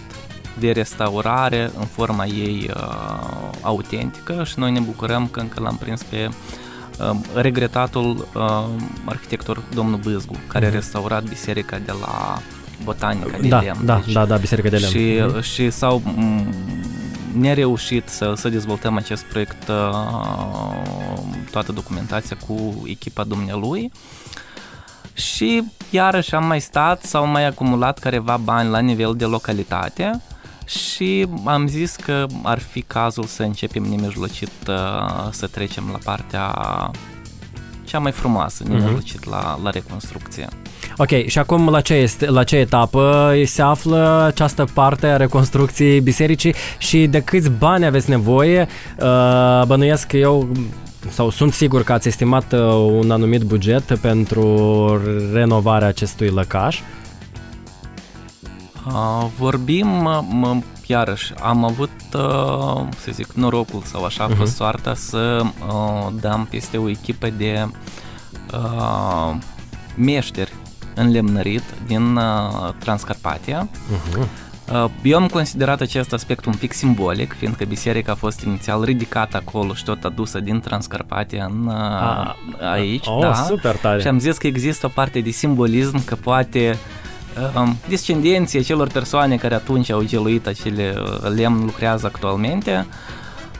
de 0.58 0.70
restaurare 0.70 1.70
în 1.78 1.84
forma 1.86 2.24
ei 2.26 2.70
uh, 2.76 2.80
autentică 3.60 4.44
și 4.44 4.54
noi 4.58 4.72
ne 4.72 4.80
bucurăm 4.80 5.26
că 5.26 5.40
încă 5.40 5.60
l-am 5.60 5.76
prins 5.76 6.02
pe 6.02 6.28
uh, 6.98 7.10
regretatul 7.34 8.28
uh, 8.34 8.64
arhitector 9.04 9.62
domnul 9.74 9.98
Bâzgu, 9.98 10.34
care 10.46 10.66
a 10.66 10.70
restaurat 10.70 11.22
biserica 11.22 11.78
de 11.84 11.92
la 12.00 12.38
Botanica 12.84 13.36
de 13.40 13.48
Da, 13.48 13.60
Lemn. 13.60 13.84
da, 13.84 14.02
Deci, 14.04 14.12
da, 14.12 14.24
da, 14.24 14.36
Biserica 14.36 14.68
de 14.68 14.76
Lemn. 14.76 14.92
și, 14.92 15.20
Mhm. 15.28 15.40
și 15.42 15.70
s-au 15.70 16.02
m, 16.04 16.46
nereușit 17.38 18.08
să, 18.08 18.32
să 18.36 18.48
dezvoltăm 18.48 18.96
acest 18.96 19.22
proiect 19.24 19.68
uh, 19.68 19.94
toată 21.54 21.72
documentația 21.72 22.36
cu 22.46 22.82
echipa 22.86 23.24
dumnealui 23.24 23.92
și 25.12 25.62
iarăși 25.90 26.34
am 26.34 26.46
mai 26.46 26.60
stat, 26.60 27.02
s-au 27.02 27.26
mai 27.26 27.46
acumulat 27.46 27.98
careva 27.98 28.36
bani 28.36 28.70
la 28.70 28.78
nivel 28.78 29.14
de 29.16 29.24
localitate 29.24 30.22
și 30.66 31.26
am 31.44 31.66
zis 31.66 31.96
că 31.96 32.26
ar 32.42 32.58
fi 32.58 32.82
cazul 32.82 33.24
să 33.24 33.42
începem 33.42 33.82
nemijlocit 33.82 34.52
uh, 34.68 35.28
să 35.30 35.46
trecem 35.46 35.88
la 35.92 35.98
partea 36.04 36.50
cea 37.84 37.98
mai 37.98 38.12
frumoasă, 38.12 38.64
nemijlocit 38.68 39.24
la, 39.24 39.58
la 39.62 39.70
reconstrucție. 39.70 40.48
Ok, 40.96 41.26
și 41.26 41.38
acum 41.38 41.68
la 41.68 41.80
ce, 41.80 41.94
este, 41.94 42.30
la 42.30 42.44
ce 42.44 42.56
etapă 42.56 43.32
se 43.44 43.62
află 43.62 44.24
această 44.26 44.64
parte 44.74 45.06
a 45.06 45.16
reconstrucției 45.16 46.00
bisericii 46.00 46.54
și 46.78 47.06
de 47.06 47.20
câți 47.20 47.50
bani 47.50 47.86
aveți 47.86 48.10
nevoie? 48.10 48.68
Uh, 48.98 49.62
bănuiesc 49.66 50.06
că 50.06 50.16
eu 50.16 50.48
sau 51.10 51.30
sunt 51.30 51.52
sigur 51.52 51.82
că 51.82 51.92
ați 51.92 52.08
estimat 52.08 52.52
uh, 52.52 52.60
un 53.00 53.10
anumit 53.10 53.42
buget 53.42 53.98
pentru 53.98 55.00
renovarea 55.32 55.88
acestui 55.88 56.28
lăcaș. 56.28 56.80
Uh, 58.86 59.26
vorbim, 59.38 60.04
uh, 60.04 60.18
m- 60.60 60.64
iarăși, 60.86 61.32
am 61.42 61.64
avut, 61.64 61.90
uh, 62.14 62.82
să 62.98 63.10
zic, 63.12 63.32
norocul 63.32 63.82
sau 63.84 64.04
așa 64.04 64.24
a 64.24 64.26
Mhm. 64.26 64.36
fost 64.36 64.54
soarta 64.54 64.94
să 64.94 65.42
uh, 65.68 66.12
dăm 66.20 66.46
peste 66.50 66.76
o 66.76 66.88
echipă 66.88 67.28
de 67.36 67.66
uh, 68.52 69.34
meșteri 69.96 70.52
în 70.94 71.10
lemnărit 71.10 71.62
din 71.86 72.16
uh, 72.16 72.72
Transcarpatia. 72.78 73.68
Uh-huh. 73.68 74.26
Uh, 74.72 74.84
Eu 75.02 75.16
am 75.18 75.26
considerat 75.26 75.80
acest 75.80 76.12
aspect 76.12 76.44
un 76.44 76.52
pic 76.54 76.72
simbolic, 76.72 77.34
fiindcă 77.38 77.64
biserica 77.64 78.12
a 78.12 78.14
fost 78.14 78.40
inițial 78.40 78.82
ridicată 78.84 79.42
acolo 79.46 79.74
și 79.74 79.84
tot 79.84 80.04
adusă 80.04 80.40
din 80.40 80.60
Transcarpatia 80.60 81.44
în, 81.44 81.66
uh, 81.66 81.74
A, 81.74 82.36
aici. 82.72 83.06
Oh, 83.06 83.20
da. 83.20 83.34
super 83.34 83.76
tare! 83.76 84.00
Și 84.00 84.06
am 84.06 84.18
zis 84.18 84.36
că 84.36 84.46
există 84.46 84.86
o 84.86 84.88
parte 84.88 85.20
de 85.20 85.30
simbolism 85.30 86.04
că 86.04 86.14
poate 86.14 86.78
um, 87.56 87.76
descendenții 87.88 88.58
acelor 88.58 88.88
persoane 88.88 89.36
care 89.36 89.54
atunci 89.54 89.90
au 89.90 90.02
geluit 90.02 90.46
acele 90.46 90.94
uh, 91.02 91.30
lemn 91.34 91.64
lucrează 91.64 92.06
actualmente. 92.06 92.86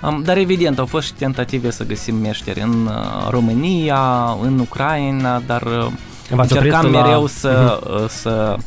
Um, 0.02 0.22
dar 0.22 0.36
evident 0.36 0.78
au 0.78 0.86
fost 0.86 1.06
și 1.06 1.12
tentative 1.12 1.70
să 1.70 1.84
găsim 1.84 2.14
meșteri 2.16 2.60
în 2.60 2.86
uh, 2.86 3.28
România, 3.30 4.36
în 4.42 4.58
Ucraina, 4.58 5.42
dar 5.46 5.62
uh, 5.62 5.86
V-ați 6.30 6.52
încercam 6.52 6.78
oprit 6.80 6.94
la- 6.94 7.02
mereu 7.02 7.26
să, 7.26 7.80
uh, 7.90 8.04
să 8.08 8.56
um, 8.56 8.62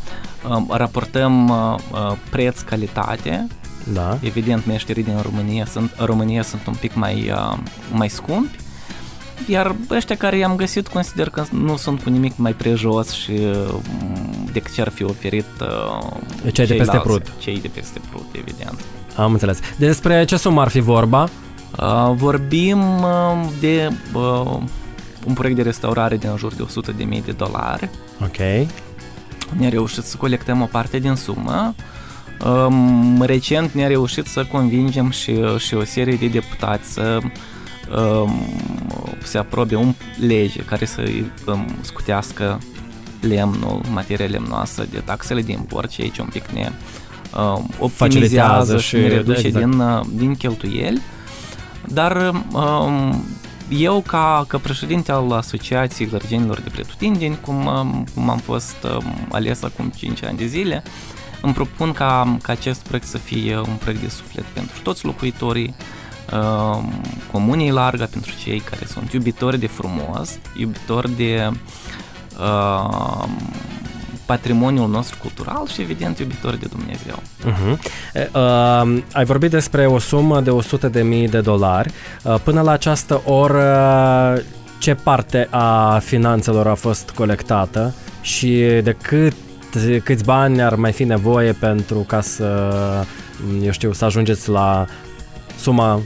raportăm 0.70 1.50
uh, 1.50 1.75
uh, 1.92 2.18
preț-calitate. 2.30 3.48
Da. 3.94 4.18
Evident, 4.22 4.66
meșterii 4.66 5.04
din 5.04 5.20
România 5.22 5.66
sunt, 5.66 5.92
România 5.98 6.42
sunt 6.42 6.68
un 6.68 6.74
pic 6.80 6.96
mai, 6.96 7.32
uh, 7.32 7.58
mai 7.92 8.10
scumpi, 8.10 8.58
iar 9.46 9.75
ăștia 9.89 10.18
care 10.18 10.38
i-am 10.38 10.56
găsit 10.56 10.88
consider 10.88 11.30
că 11.30 11.44
nu 11.51 11.77
sunt 11.77 12.01
cu 12.01 12.10
nimic 12.10 12.38
mai 12.38 12.54
prejos 12.54 13.12
și 13.12 13.32
uh, 13.32 13.75
decât 14.51 14.74
ce 14.74 14.82
ar 14.82 14.89
fi 14.89 15.04
oferit 15.04 15.46
uh, 15.62 16.08
Cei 16.42 16.42
de 16.42 16.51
peste 16.51 16.75
ceilalți, 16.75 17.00
prut. 17.00 17.32
Cei 17.39 17.60
de 17.60 17.68
peste 17.68 18.01
prut, 18.10 18.25
evident. 18.32 18.80
Am 19.16 19.32
înțeles. 19.32 19.60
Despre 19.77 20.25
ce 20.25 20.38
sumă 20.38 20.62
ar 20.62 20.68
fi 20.68 20.80
vorba? 20.80 21.30
Uh, 21.80 22.12
vorbim 22.16 23.00
uh, 23.00 23.48
de 23.60 23.89
uh, 24.13 24.58
un 25.27 25.34
proiect 25.34 25.58
de 25.58 25.63
restaurare 25.63 26.18
de 26.18 26.27
în 26.27 26.38
jur 26.38 26.53
de 26.53 26.66
100.000 27.18 27.24
de 27.25 27.31
dolari. 27.31 27.90
Ok. 28.24 28.68
Ne-a 29.57 29.70
reușit 29.70 30.03
să 30.03 30.18
colectăm 30.18 30.62
o 30.62 30.66
parte 30.66 31.00
din 31.00 31.16
sumă. 31.16 31.75
Um, 32.46 33.22
recent 33.22 33.72
ne-a 33.72 33.88
reușit 33.88 34.25
să 34.25 34.46
convingem 34.51 35.10
și, 35.10 35.40
și 35.57 35.74
o 35.74 35.83
serie 35.83 36.16
de 36.16 36.27
deputați 36.27 36.94
să 36.94 37.20
um, 37.96 38.31
se 39.24 39.38
aprobe 39.38 39.75
un 39.75 39.94
lege 40.27 40.60
care 40.62 40.86
să 40.86 41.01
um, 41.48 41.68
scutească 41.81 42.60
lemnul, 43.22 43.81
materia 43.92 44.25
lemnoasă 44.25 44.86
de 44.92 45.00
taxele 45.00 45.42
de 45.42 45.51
import 45.51 45.92
și 45.92 46.01
aici 46.01 46.18
un 46.18 46.27
pic 46.31 46.46
ne 46.46 46.72
um, 47.38 47.90
Facilitează 47.90 47.94
optimizează 47.94 48.77
și- 48.77 48.88
și 48.88 48.96
ne 48.96 49.07
reduce 49.07 49.48
exact. 49.48 49.66
din, 49.66 49.79
uh, 49.79 50.01
din 50.14 50.36
cheltuieli. 50.36 51.01
Dar 51.86 52.33
um, 52.53 53.24
eu, 53.70 54.03
ca, 54.08 54.46
ca 54.48 54.58
președinte 54.58 55.12
al 55.12 55.32
Asociației 55.32 56.10
Lărgenilor 56.12 56.60
de 56.60 56.70
Pretutindeni, 56.70 57.40
cum, 57.42 57.66
um, 57.66 58.06
cum 58.14 58.30
am 58.30 58.38
fost 58.38 58.75
um, 58.84 59.27
ales 59.32 59.64
acum 59.64 59.90
5 59.90 60.24
ani 60.24 60.38
de 60.38 60.46
zile, 60.46 60.84
îmi 61.42 61.53
propun 61.53 61.94
ca, 61.94 62.38
ca 62.42 62.51
acest 62.51 62.82
proiect 62.82 63.08
să 63.08 63.18
fie 63.18 63.58
un 63.58 63.75
proiect 63.80 64.01
de 64.01 64.10
suflet 64.10 64.44
pentru 64.44 64.80
toți 64.84 65.06
locuitorii 65.06 65.75
um, 66.34 67.01
comunei 67.32 67.72
larga, 67.72 68.06
pentru 68.06 68.32
cei 68.44 68.60
care 68.60 68.86
sunt 68.86 69.14
iubitori 69.14 69.60
de 69.60 69.68
frumos, 69.68 70.40
iubitori 70.58 71.12
de 71.16 71.50
um, 72.40 73.38
patrimoniul 74.27 74.90
nostru 74.90 75.18
cultural 75.22 75.68
și, 75.68 75.81
evident, 75.81 76.20
iubitori 76.20 76.59
de 76.59 76.68
Dumnezeu. 76.70 77.20
Uh-huh. 77.46 77.77
E, 78.13 78.29
uh, 78.33 79.03
ai 79.13 79.25
vorbit 79.25 79.50
despre 79.50 79.85
o 79.85 80.00
sumă 80.00 80.42
de 80.42 80.50
100 80.50 80.87
de 80.87 81.01
mii 81.01 81.27
de 81.27 81.42
dolari. 81.42 81.92
Uh, 82.24 82.35
până 82.44 82.61
la 82.61 82.72
această 82.72 83.22
oră, 83.25 84.42
ce 84.79 84.94
parte 84.94 85.48
a 85.50 86.00
finanțelor 86.00 86.68
a 86.68 86.74
fost 86.74 87.09
colectată 87.09 87.94
și 88.22 88.63
de 88.83 88.96
cât, 89.01 89.35
câți 90.03 90.24
bani 90.24 90.61
ar 90.61 90.75
mai 90.75 90.92
fi 90.92 91.03
nevoie 91.03 91.51
pentru 91.51 92.00
ca 92.00 92.22
să, 92.22 92.72
eu 93.61 93.72
știu, 93.72 93.94
să 93.94 94.05
ajungeți 94.05 94.50
la 94.50 94.85
suma 95.59 96.01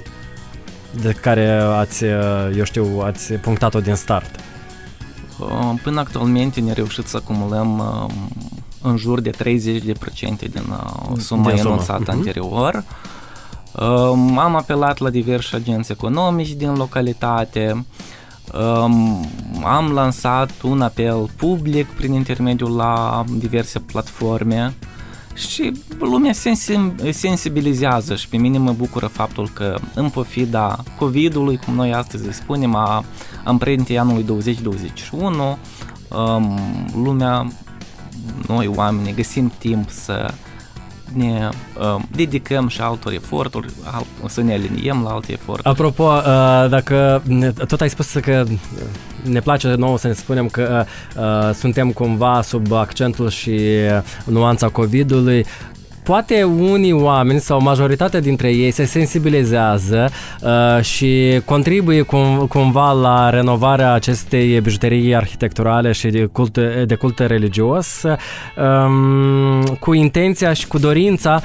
de 1.01 1.11
care 1.11 1.49
ați, 1.51 2.03
eu 2.57 2.63
știu, 2.63 3.01
ați 3.05 3.33
punctat-o 3.33 3.79
din 3.79 3.95
start? 3.95 4.40
Uh, 5.41 5.73
Până 5.83 5.99
actualmente 5.99 6.59
ne-a 6.59 6.73
reușit 6.73 7.07
să 7.07 7.17
acumulăm 7.17 7.77
uh, 7.79 8.13
în 8.81 8.97
jur 8.97 9.19
de 9.21 9.29
30% 9.29 9.33
din 9.39 10.63
uh, 10.69 11.17
suma 11.17 11.47
Din 11.49 11.57
sumă. 11.57 11.69
anunțată 11.71 12.03
Mhm. 12.07 12.09
anterior. 12.17 12.83
Um, 13.79 14.37
Am 14.37 14.55
apelat 14.55 14.97
la 14.97 15.09
diversi 15.09 15.55
agenți 15.55 15.91
economici 15.91 16.49
din 16.53 16.73
localitate, 16.75 17.85
um, 18.83 19.25
am 19.63 19.91
lansat 19.91 20.51
un 20.63 20.81
apel 20.81 21.29
public 21.37 21.87
prin 21.87 22.13
intermediul 22.13 22.75
la 22.75 23.23
diverse 23.37 23.79
platforme 23.79 24.73
și 25.49 25.71
lumea 25.99 26.31
sensi- 26.31 27.09
sensibilizează 27.11 28.15
și 28.15 28.27
pe 28.27 28.37
mine 28.37 28.57
mă 28.57 28.71
bucură 28.71 29.07
faptul 29.07 29.49
că 29.53 29.77
în 29.95 30.09
pofida 30.09 30.83
COVID-ului, 30.99 31.57
cum 31.57 31.73
noi 31.73 31.93
astăzi 31.93 32.25
îi 32.25 32.33
spunem, 32.33 32.75
a 32.75 33.03
amprentei 33.43 33.99
anului 33.99 34.23
2021, 34.23 35.57
um, 36.09 36.59
lumea, 37.03 37.51
noi 38.47 38.67
oamenii, 38.75 39.13
găsim 39.13 39.51
timp 39.57 39.89
să 39.89 40.33
ne 41.13 41.49
uh, 41.79 42.01
dedicăm 42.15 42.67
și 42.67 42.81
altor 42.81 43.11
eforturi, 43.13 43.67
alt, 43.83 44.05
să 44.27 44.41
ne 44.41 44.53
aliniem 44.53 45.01
la 45.03 45.09
alte 45.09 45.31
eforturi. 45.31 45.67
Apropo, 45.67 46.03
uh, 46.03 46.69
dacă 46.69 47.21
ne- 47.25 47.51
tot 47.51 47.81
ai 47.81 47.89
spus 47.89 48.11
că 48.11 48.43
ne 49.23 49.39
place 49.39 49.73
nouă 49.77 49.97
să 49.97 50.07
ne 50.07 50.13
spunem 50.13 50.47
că 50.47 50.85
uh, 51.17 51.53
suntem 51.53 51.91
cumva 51.91 52.41
sub 52.41 52.71
accentul 52.71 53.29
și 53.29 53.59
nuanța 54.25 54.67
COVID-ului, 54.67 55.45
poate 56.03 56.43
unii 56.43 56.91
oameni 56.91 57.39
sau 57.39 57.61
majoritatea 57.61 58.19
dintre 58.19 58.51
ei 58.51 58.71
se 58.71 58.85
sensibilizează 58.85 60.09
uh, 60.41 60.83
și 60.83 61.41
contribuie 61.45 62.01
cum, 62.01 62.45
cumva 62.49 62.91
la 62.91 63.29
renovarea 63.29 63.93
acestei 63.93 64.61
bijuterii 64.61 65.15
arhitecturale 65.15 65.91
și 65.91 66.07
de 66.07 66.25
cult, 66.25 66.57
de 66.85 66.95
cult 66.95 67.19
religios 67.19 68.01
um, 68.03 69.63
cu 69.79 69.93
intenția 69.93 70.53
și 70.53 70.67
cu 70.67 70.77
dorința 70.77 71.41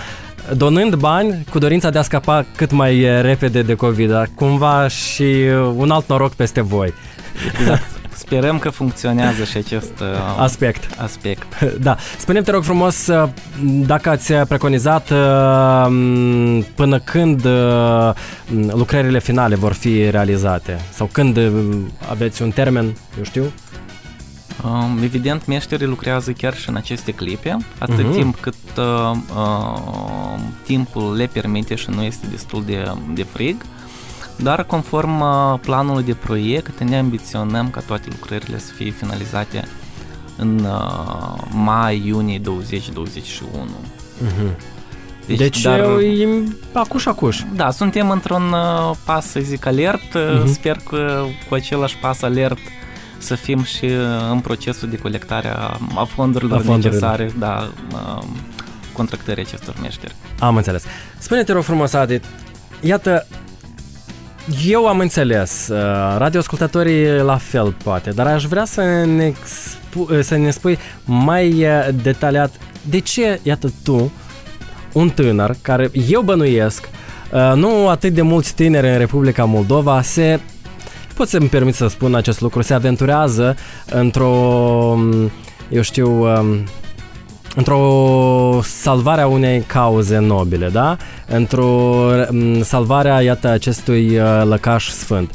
donând 0.56 0.94
bani 0.94 1.44
cu 1.50 1.58
dorința 1.58 1.90
de 1.90 1.98
a 1.98 2.02
scapa 2.02 2.44
cât 2.56 2.72
mai 2.72 3.22
repede 3.22 3.62
de 3.62 3.74
COVID, 3.74 4.10
dar 4.10 4.28
cumva 4.34 4.88
și 4.88 5.34
un 5.76 5.90
alt 5.90 6.08
noroc 6.08 6.32
peste 6.32 6.60
voi. 6.60 6.92
Exact. 7.60 7.84
Sperăm 8.16 8.58
că 8.58 8.70
funcționează 8.70 9.44
și 9.44 9.56
acest 9.56 10.00
uh, 10.00 10.06
aspect. 10.38 11.00
aspect. 11.00 11.46
Da. 11.86 11.96
Spune-mi, 12.18 12.44
te 12.44 12.50
rog 12.50 12.62
frumos, 12.62 13.06
uh, 13.06 13.28
dacă 13.62 14.08
ați 14.08 14.32
preconizat 14.32 15.10
uh, 15.10 15.88
până 16.74 16.98
când 16.98 17.46
lucrările 18.68 19.18
finale 19.18 19.54
vor 19.54 19.72
fi 19.72 20.10
realizate 20.10 20.80
sau 20.92 21.08
când 21.12 21.38
aveți 22.10 22.42
un 22.42 22.50
termen, 22.50 22.84
eu 23.16 23.24
știu? 23.24 23.52
Um, 24.64 24.98
evident, 25.02 25.46
meșterii 25.46 25.86
lucrează 25.86 26.32
chiar 26.32 26.56
și 26.56 26.68
în 26.68 26.76
aceste 26.76 27.12
clipe, 27.12 27.56
atât 27.78 27.98
uh-huh. 27.98 28.14
timp 28.14 28.40
cât 28.40 28.54
uh, 28.78 29.10
uh, 29.36 30.40
timpul 30.64 31.16
le 31.16 31.26
permite 31.26 31.74
și 31.74 31.90
nu 31.90 32.02
este 32.02 32.26
destul 32.30 32.64
de, 32.64 32.92
de 33.14 33.22
frig. 33.22 33.56
Dar 34.36 34.64
conform 34.64 35.20
uh, 35.20 35.58
planului 35.60 36.02
de 36.02 36.14
proiect 36.14 36.80
ne 36.80 36.98
ambiționăm 36.98 37.70
ca 37.70 37.80
toate 37.80 38.08
lucrările 38.10 38.58
să 38.58 38.72
fie 38.72 38.90
finalizate 38.90 39.68
în 40.36 40.64
uh, 40.64 41.42
mai-iunie 41.50 42.38
2021. 42.38 43.50
Uh-huh. 43.52 44.56
Deci, 45.26 45.38
deci 45.38 45.62
dar, 45.62 45.78
e 45.78 46.28
acuș, 46.72 47.06
acuș. 47.06 47.42
Da, 47.54 47.70
suntem 47.70 48.10
într-un 48.10 48.52
uh, 48.52 48.96
pas, 49.04 49.26
să 49.26 49.40
zic, 49.40 49.66
alert. 49.66 50.18
Uh-huh. 50.18 50.52
Sper 50.52 50.76
că 50.88 51.24
cu 51.48 51.54
același 51.54 51.96
pas 51.96 52.22
alert 52.22 52.58
să 53.18 53.34
fim 53.34 53.62
și 53.62 53.86
în 54.30 54.40
procesul 54.40 54.88
de 54.88 54.96
colectare 54.96 55.48
a 55.94 56.04
fondurilor, 56.04 56.58
a 56.58 56.62
fondurilor. 56.62 56.78
necesare, 56.84 57.32
da, 57.38 57.70
contractării 58.92 59.44
acestor 59.44 59.74
meșteri. 59.82 60.14
Am 60.38 60.56
înțeles. 60.56 60.84
Spune-te 61.18 61.52
rog 61.52 61.62
frumos, 61.62 61.92
Adi, 61.92 62.20
iată, 62.80 63.26
eu 64.66 64.86
am 64.86 64.98
înțeles, 64.98 65.68
uh, 65.68 65.78
radioascultătorii 66.18 67.18
la 67.18 67.36
fel 67.36 67.74
poate, 67.84 68.10
dar 68.10 68.26
aș 68.26 68.44
vrea 68.44 68.64
să 68.64 68.82
ne, 69.04 69.32
să 70.22 70.36
ne 70.36 70.50
spui 70.50 70.78
mai 71.04 71.64
uh, 71.64 71.88
detaliat 72.02 72.54
de 72.82 72.98
ce, 72.98 73.40
iată 73.42 73.72
tu, 73.84 74.12
un 74.92 75.08
tânăr 75.08 75.56
care 75.62 75.90
eu 76.08 76.20
bănuiesc, 76.20 76.88
uh, 77.32 77.52
nu 77.54 77.88
atât 77.88 78.12
de 78.12 78.22
mulți 78.22 78.54
tineri 78.54 78.88
în 78.88 78.98
Republica 78.98 79.44
Moldova 79.44 80.02
se 80.02 80.40
pot 81.14 81.28
să-mi 81.28 81.48
permit 81.48 81.74
să 81.74 81.86
spun 81.86 82.14
acest 82.14 82.40
lucru, 82.40 82.62
se 82.62 82.74
aventurează 82.74 83.56
într-o, 83.86 84.26
um, 84.26 85.30
eu 85.68 85.82
știu, 85.82 86.08
um, 86.08 86.64
într-o 87.56 88.60
salvare 88.62 89.20
a 89.20 89.26
unei 89.26 89.60
cauze 89.60 90.18
nobile, 90.18 90.68
da? 90.68 90.96
Într-o 91.26 92.10
salvarea, 92.62 93.20
iată, 93.20 93.48
acestui 93.48 94.18
uh, 94.18 94.42
lăcaș 94.44 94.88
sfânt. 94.88 95.30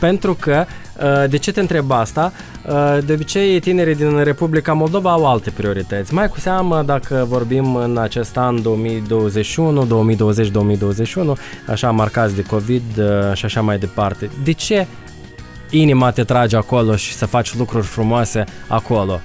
Pentru 0.00 0.34
că, 0.40 0.64
uh, 0.96 1.30
de 1.30 1.36
ce 1.36 1.52
te 1.52 1.60
întreb 1.60 1.90
asta? 1.90 2.32
Uh, 2.68 2.98
de 3.04 3.12
obicei, 3.12 3.60
tinerii 3.60 3.94
din 3.94 4.22
Republica 4.22 4.72
Moldova 4.72 5.10
au 5.10 5.30
alte 5.30 5.50
priorități. 5.50 6.14
Mai 6.14 6.28
cu 6.28 6.40
seamă 6.40 6.82
dacă 6.82 7.26
vorbim 7.28 7.76
în 7.76 7.98
acest 7.98 8.36
an 8.36 8.62
2021, 8.62 10.16
2020-2021, 11.36 11.38
așa 11.66 11.90
marcați 11.90 12.34
de 12.34 12.42
COVID 12.42 12.82
și 13.32 13.44
așa 13.44 13.60
mai 13.60 13.78
departe. 13.78 14.30
De 14.44 14.52
ce 14.52 14.86
inima 15.70 16.10
te 16.10 16.24
trage 16.24 16.56
acolo 16.56 16.96
și 16.96 17.12
să 17.12 17.26
faci 17.26 17.54
lucruri 17.54 17.86
frumoase 17.86 18.44
acolo? 18.68 19.20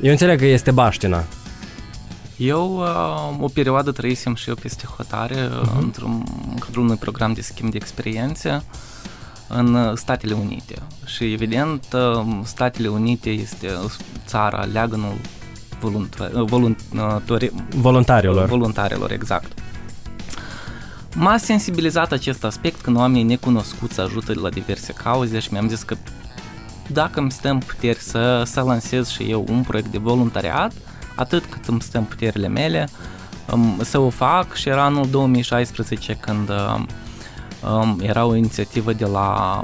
Eu 0.00 0.10
înțeleg 0.10 0.38
că 0.38 0.44
este 0.44 0.70
baștina. 0.70 1.24
Eu 2.36 2.76
uh, 2.76 3.40
o 3.40 3.48
perioadă 3.48 3.92
trăisem 3.92 4.34
și 4.34 4.48
eu 4.48 4.54
peste 4.54 4.84
hotare 4.96 5.48
uh-huh. 5.48 5.80
într-un 5.80 6.24
în 6.50 6.58
cadrul 6.58 6.82
unui 6.82 6.96
program 6.96 7.32
de 7.32 7.40
schimb 7.40 7.70
de 7.70 7.76
experiențe 7.80 8.62
în 9.48 9.96
Statele 9.96 10.34
Unite. 10.34 10.74
Și 11.06 11.32
evident, 11.32 11.84
uh, 11.92 12.26
Statele 12.42 12.88
Unite 12.88 13.30
este 13.30 13.68
țara, 14.26 14.64
leagănul 14.64 15.14
voluntar, 15.80 16.30
voluntar, 16.30 17.20
voluntarilor. 17.68 18.46
voluntarilor, 18.48 19.12
exact. 19.12 19.52
M-a 21.14 21.36
sensibilizat 21.36 22.12
acest 22.12 22.44
aspect 22.44 22.80
când 22.80 22.96
oamenii 22.96 23.22
necunoscuți 23.22 24.00
ajută 24.00 24.34
la 24.40 24.48
diverse 24.48 24.92
cauze 24.92 25.38
și 25.38 25.48
mi-am 25.50 25.68
zis 25.68 25.82
că 25.82 25.96
dacă 26.86 27.20
îmi 27.20 27.30
stă 27.30 27.48
în 27.48 27.58
puteri 27.58 27.98
să, 27.98 28.42
să 28.44 28.60
lansez 28.60 29.08
și 29.08 29.22
eu 29.22 29.44
un 29.48 29.62
proiect 29.62 29.88
de 29.88 29.98
voluntariat, 29.98 30.72
atât 31.14 31.44
cât 31.44 31.66
îmi 31.66 31.80
stă 31.80 31.98
în 31.98 32.04
puterile 32.04 32.48
mele, 32.48 32.88
um, 33.52 33.78
să 33.82 33.98
o 33.98 34.08
fac 34.08 34.54
și 34.54 34.68
era 34.68 34.84
anul 34.84 35.08
2016 35.10 36.16
când 36.20 36.48
um, 36.48 37.98
era 38.02 38.24
o 38.24 38.34
inițiativă 38.34 38.92
de 38.92 39.04
la 39.04 39.62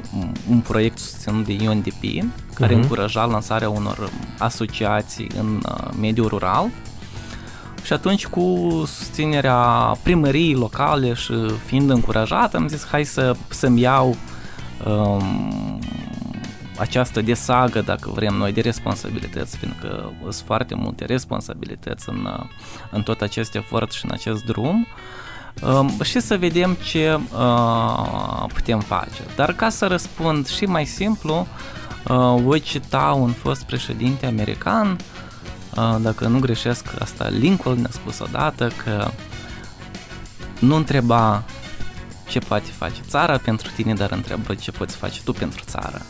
un 0.49 0.59
proiect 0.59 0.97
susținut 0.97 1.45
de 1.45 1.67
UNDP 1.67 2.31
care 2.53 2.73
uh-huh. 2.73 2.81
încuraja 2.81 3.25
lansarea 3.25 3.69
unor 3.69 4.09
asociații 4.37 5.27
în 5.39 5.61
uh, 5.69 5.87
mediul 5.99 6.27
rural 6.27 6.69
și 7.83 7.93
atunci 7.93 8.27
cu 8.27 8.67
susținerea 8.85 9.57
primăriei 10.03 10.53
locale 10.53 11.13
și 11.13 11.33
fiind 11.65 11.89
încurajat 11.89 12.53
am 12.53 12.67
zis 12.67 12.87
hai 12.87 13.03
să, 13.03 13.35
să-mi 13.47 13.81
iau 13.81 14.15
um, 14.85 15.72
această 16.77 17.21
desagă, 17.21 17.81
dacă 17.81 18.09
vrem 18.09 18.33
noi, 18.33 18.51
de 18.51 18.61
responsabilități, 18.61 19.57
fiindcă 19.57 20.13
sunt 20.21 20.45
foarte 20.45 20.75
multe 20.75 21.05
responsabilități 21.05 22.09
în, 22.09 22.27
în 22.91 23.01
tot 23.01 23.21
acest 23.21 23.55
efort 23.55 23.91
și 23.91 24.05
în 24.05 24.11
acest 24.13 24.43
drum 24.43 24.87
um, 25.61 26.01
și 26.03 26.19
să 26.19 26.37
vedem 26.37 26.77
ce 26.83 27.19
uh, 27.37 28.45
putem 28.53 28.79
face. 28.79 29.21
Dar 29.35 29.53
ca 29.53 29.69
să 29.69 29.87
răspund 29.87 30.47
și 30.47 30.65
mai 30.65 30.85
simplu, 30.85 31.47
uh, 32.07 32.41
voi 32.41 32.59
cita 32.59 33.17
un 33.19 33.31
fost 33.31 33.63
președinte 33.63 34.25
american, 34.25 34.97
uh, 35.75 35.95
dacă 36.01 36.27
nu 36.27 36.39
greșesc, 36.39 36.85
asta 36.99 37.27
Lincoln 37.27 37.79
ne-a 37.79 37.89
spus 37.91 38.19
odată 38.19 38.71
că 38.83 39.11
nu 40.59 40.75
întreba 40.75 41.43
ce 42.27 42.39
poate 42.39 42.71
face 42.77 43.01
țara 43.07 43.37
pentru 43.37 43.71
tine, 43.75 43.93
dar 43.93 44.11
întreabă 44.11 44.55
ce 44.55 44.71
poți 44.71 44.95
face 44.95 45.21
tu 45.23 45.31
pentru 45.31 45.61
țară. 45.65 46.01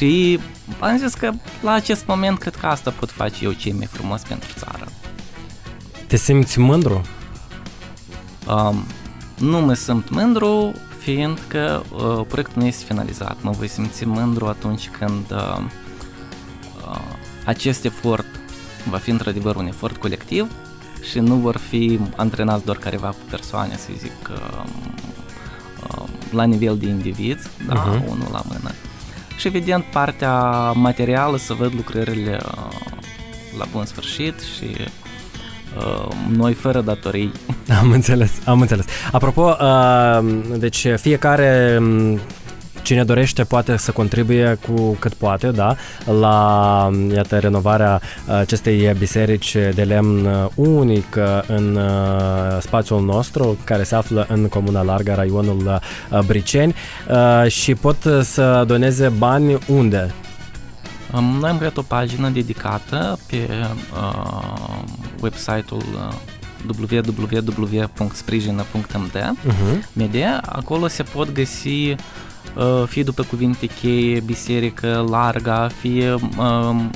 Și 0.00 0.40
am 0.78 0.98
zis 0.98 1.14
că 1.14 1.32
la 1.62 1.72
acest 1.72 2.06
moment 2.06 2.38
cred 2.38 2.56
că 2.56 2.66
asta 2.66 2.90
pot 2.90 3.10
face 3.10 3.44
eu 3.44 3.52
cei 3.52 3.72
mai 3.72 3.86
frumos 3.86 4.22
pentru 4.22 4.48
țară. 4.56 4.88
Te 6.06 6.16
simți 6.16 6.58
mândru? 6.58 7.02
Um, 8.48 8.84
nu 9.38 9.60
mă 9.60 9.74
simt 9.74 10.10
mândru, 10.10 10.74
fiindcă 10.98 11.84
uh, 11.92 12.26
proiectul 12.28 12.62
nu 12.62 12.66
este 12.66 12.84
finalizat. 12.84 13.36
Mă 13.40 13.50
voi 13.50 13.68
simți 13.68 14.04
mândru 14.04 14.46
atunci 14.46 14.88
când 14.88 15.30
uh, 15.30 15.58
uh, 16.88 17.00
acest 17.44 17.84
efort 17.84 18.26
va 18.90 18.96
fi 18.96 19.10
într-adevăr 19.10 19.56
un 19.56 19.66
efort 19.66 19.96
colectiv 19.96 20.52
și 21.10 21.18
nu 21.18 21.34
vor 21.34 21.56
fi 21.56 22.00
antrenați 22.16 22.64
doar 22.64 22.76
careva 22.76 23.14
persoane, 23.30 23.76
să 23.76 23.88
zic, 23.98 24.30
uh, 24.30 24.64
uh, 25.96 26.08
la 26.30 26.44
nivel 26.44 26.78
de 26.78 26.86
indivizi, 26.86 27.48
da, 27.66 27.74
uh-huh. 27.74 28.08
unul 28.08 28.28
la 28.32 28.42
mână 28.48 28.70
și 29.40 29.46
evident 29.46 29.84
partea 29.84 30.34
materială 30.72 31.36
să 31.36 31.54
văd 31.54 31.72
lucrările 31.74 32.38
uh, 32.44 32.92
la 33.58 33.64
bun 33.72 33.84
sfârșit 33.84 34.40
și 34.40 34.76
uh, 35.76 36.08
noi 36.28 36.52
fără 36.54 36.80
datorii. 36.80 37.32
Am 37.80 37.90
înțeles, 37.90 38.32
am 38.44 38.60
înțeles. 38.60 38.84
Apropo, 39.12 39.56
uh, 39.60 40.42
deci 40.58 40.86
fiecare 40.96 41.76
um, 41.80 42.20
cine 42.82 43.04
dorește 43.04 43.44
poate 43.44 43.76
să 43.76 43.90
contribuie 43.90 44.58
cu 44.66 44.96
cât 44.98 45.14
poate, 45.14 45.50
da, 45.50 45.76
la 46.20 46.90
iată, 47.14 47.38
renovarea 47.38 48.00
acestei 48.26 48.94
biserici 48.98 49.56
de 49.74 49.82
lemn 49.82 50.28
unic 50.54 51.16
în 51.46 51.78
spațiul 52.60 53.04
nostru, 53.04 53.58
care 53.64 53.82
se 53.82 53.94
află 53.94 54.26
în 54.28 54.48
Comuna 54.48 54.82
Larga, 54.82 55.14
raionul 55.14 55.80
Briceni 56.26 56.74
și 57.48 57.74
pot 57.74 57.96
să 58.22 58.64
doneze 58.66 59.08
bani 59.08 59.58
unde? 59.66 60.14
Noi 61.12 61.50
am 61.50 61.58
creat 61.58 61.76
o 61.76 61.82
pagină 61.82 62.28
dedicată 62.28 63.18
pe 63.26 63.48
uh, 63.92 64.42
website-ul 65.20 65.82
www.sprijină.md 66.66 69.16
uh-huh. 69.16 69.78
media. 69.92 70.42
Acolo 70.46 70.88
se 70.88 71.02
pot 71.02 71.32
găsi 71.32 71.90
Uh, 71.90 71.96
fie 72.86 73.02
după 73.02 73.22
cuvinte 73.22 73.66
cheie, 73.66 74.20
biserică, 74.20 75.06
larga, 75.08 75.68
fie 75.80 76.12
um, 76.12 76.90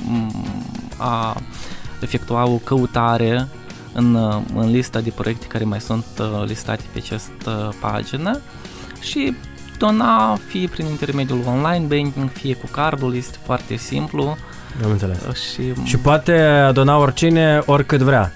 a 0.97 1.41
efectua 1.99 2.45
o 2.45 2.55
căutare 2.55 3.47
în, 3.93 4.15
în 4.55 4.71
lista 4.71 4.99
de 4.99 5.09
proiecte 5.09 5.45
care 5.45 5.63
mai 5.63 5.81
sunt 5.81 6.05
listate 6.45 6.83
pe 6.93 6.97
această 7.03 7.75
pagină 7.79 8.39
și 8.99 9.35
dona 9.77 10.37
fie 10.47 10.67
prin 10.67 10.85
intermediul 10.85 11.43
online 11.47 11.85
banking, 11.85 12.29
fie 12.29 12.55
cu 12.55 12.67
cardul, 12.71 13.15
este 13.15 13.37
foarte 13.43 13.75
simplu. 13.75 14.37
Am 14.83 14.91
înțeles. 14.91 15.17
Și, 15.53 15.61
și 15.83 15.97
poate 15.97 16.69
dona 16.73 16.97
oricine, 16.97 17.61
oricât 17.65 18.01
vrea. 18.01 18.33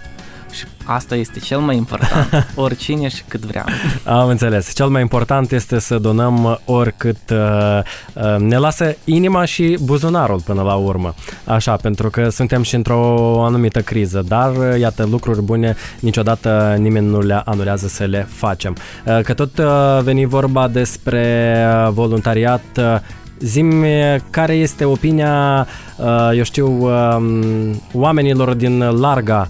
Și 0.90 0.96
asta 0.96 1.16
este 1.16 1.40
cel 1.40 1.60
mai 1.60 1.76
important, 1.76 2.48
oricine 2.56 3.08
și 3.08 3.24
cât 3.28 3.46
vrea. 3.46 3.66
Am 4.04 4.28
înțeles. 4.28 4.74
Cel 4.74 4.88
mai 4.88 5.02
important 5.02 5.52
este 5.52 5.80
să 5.80 5.98
donăm 6.00 6.60
oricât 6.66 7.30
uh, 7.32 7.80
uh, 8.14 8.36
ne 8.40 8.58
lasă 8.58 8.96
inima 9.04 9.46
și 9.46 9.78
buzunarul 9.84 10.42
până 10.42 10.62
la 10.62 10.74
urmă. 10.74 11.14
Așa, 11.46 11.76
pentru 11.76 12.10
că 12.10 12.30
suntem 12.30 12.62
și 12.62 12.76
într-o 12.76 13.44
anumită 13.46 13.82
criză, 13.82 14.24
dar 14.28 14.56
uh, 14.56 14.80
iată, 14.80 15.08
lucruri 15.12 15.42
bune 15.42 15.76
niciodată 16.00 16.76
nimeni 16.80 17.08
nu 17.08 17.20
le 17.20 17.42
anulează 17.46 17.88
să 17.88 18.04
le 18.04 18.28
facem. 18.30 18.76
Uh, 19.06 19.22
că 19.22 19.34
tot 19.34 19.58
uh, 19.58 19.66
veni 20.04 20.26
vorba 20.26 20.68
despre 20.68 21.56
uh, 21.86 21.92
voluntariat, 21.92 22.64
uh, 22.78 23.00
Zim 23.40 23.86
care 24.30 24.54
este 24.54 24.86
opinia, 24.86 25.68
uh, 25.98 26.32
eu 26.36 26.44
știu, 26.44 26.68
um, 26.68 27.82
oamenilor 27.94 28.54
din 28.54 28.80
Larga 28.80 29.48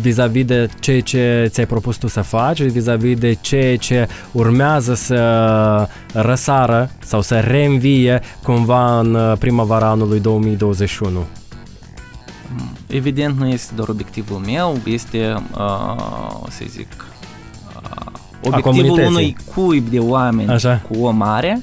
vis-a-vis 0.00 0.44
de 0.44 0.68
ceea 0.80 1.00
ce 1.00 1.46
ți-ai 1.50 1.66
propus 1.66 1.96
tu 1.96 2.06
să 2.06 2.20
faci, 2.20 2.62
vis-a-vis 2.62 3.18
de 3.18 3.32
ceea 3.40 3.76
ce 3.76 4.08
urmează 4.32 4.94
să 4.94 5.88
răsară 6.12 6.90
sau 7.04 7.20
să 7.20 7.38
reînvie 7.40 8.20
cumva 8.42 8.98
în 8.98 9.14
uh, 9.14 9.38
primăvara 9.38 9.86
anului 9.86 10.20
2021? 10.20 11.26
Evident, 12.86 13.38
nu 13.38 13.48
este 13.48 13.74
doar 13.74 13.88
obiectivul 13.88 14.38
meu, 14.38 14.78
este, 14.84 15.42
uh, 15.58 16.46
să 16.48 16.64
zic, 16.68 17.06
uh, 17.76 18.12
obiectivul 18.42 18.98
unui 18.98 19.36
cuib 19.54 19.88
de 19.88 19.98
oameni 19.98 20.50
Așa. 20.50 20.82
cu 20.88 21.04
o 21.04 21.10
mare, 21.10 21.62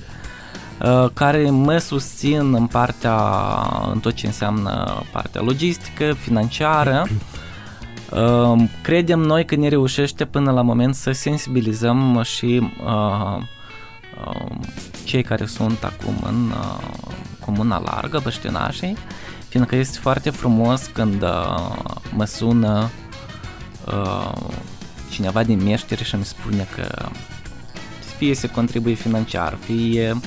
uh, 0.81 1.09
care 1.13 1.49
mă 1.49 1.77
susțin 1.77 2.53
în 2.53 2.65
partea, 2.65 3.15
în 3.91 3.99
tot 3.99 4.13
ce 4.13 4.25
înseamnă 4.25 5.03
partea 5.11 5.41
logistică, 5.41 6.15
financiară, 6.19 7.07
Credem 8.81 9.19
noi 9.19 9.45
că 9.45 9.55
ne 9.55 9.67
reușește 9.67 10.25
până 10.25 10.51
la 10.51 10.61
moment 10.61 10.95
să 10.95 11.11
sensibilizăm 11.11 12.21
și 12.23 12.61
uh, 12.85 13.37
uh, 14.25 14.55
cei 15.05 15.23
care 15.23 15.45
sunt 15.45 15.83
acum 15.83 16.15
în 16.27 16.49
uh, 16.49 17.11
comuna 17.45 17.81
largă, 17.85 18.19
băștinașii, 18.23 18.97
fiindcă 19.49 19.75
este 19.75 19.97
foarte 19.97 20.29
frumos 20.29 20.85
când 20.93 21.23
mă 22.15 22.25
sună 22.25 22.89
cineva 25.09 25.43
din 25.43 25.63
meșteri 25.63 26.03
și 26.03 26.15
îmi 26.15 26.25
spune 26.25 26.67
că 26.75 27.09
fie 28.17 28.35
se 28.35 28.49
contribuie 28.49 28.93
financiar, 28.93 29.57
fie 29.59 30.19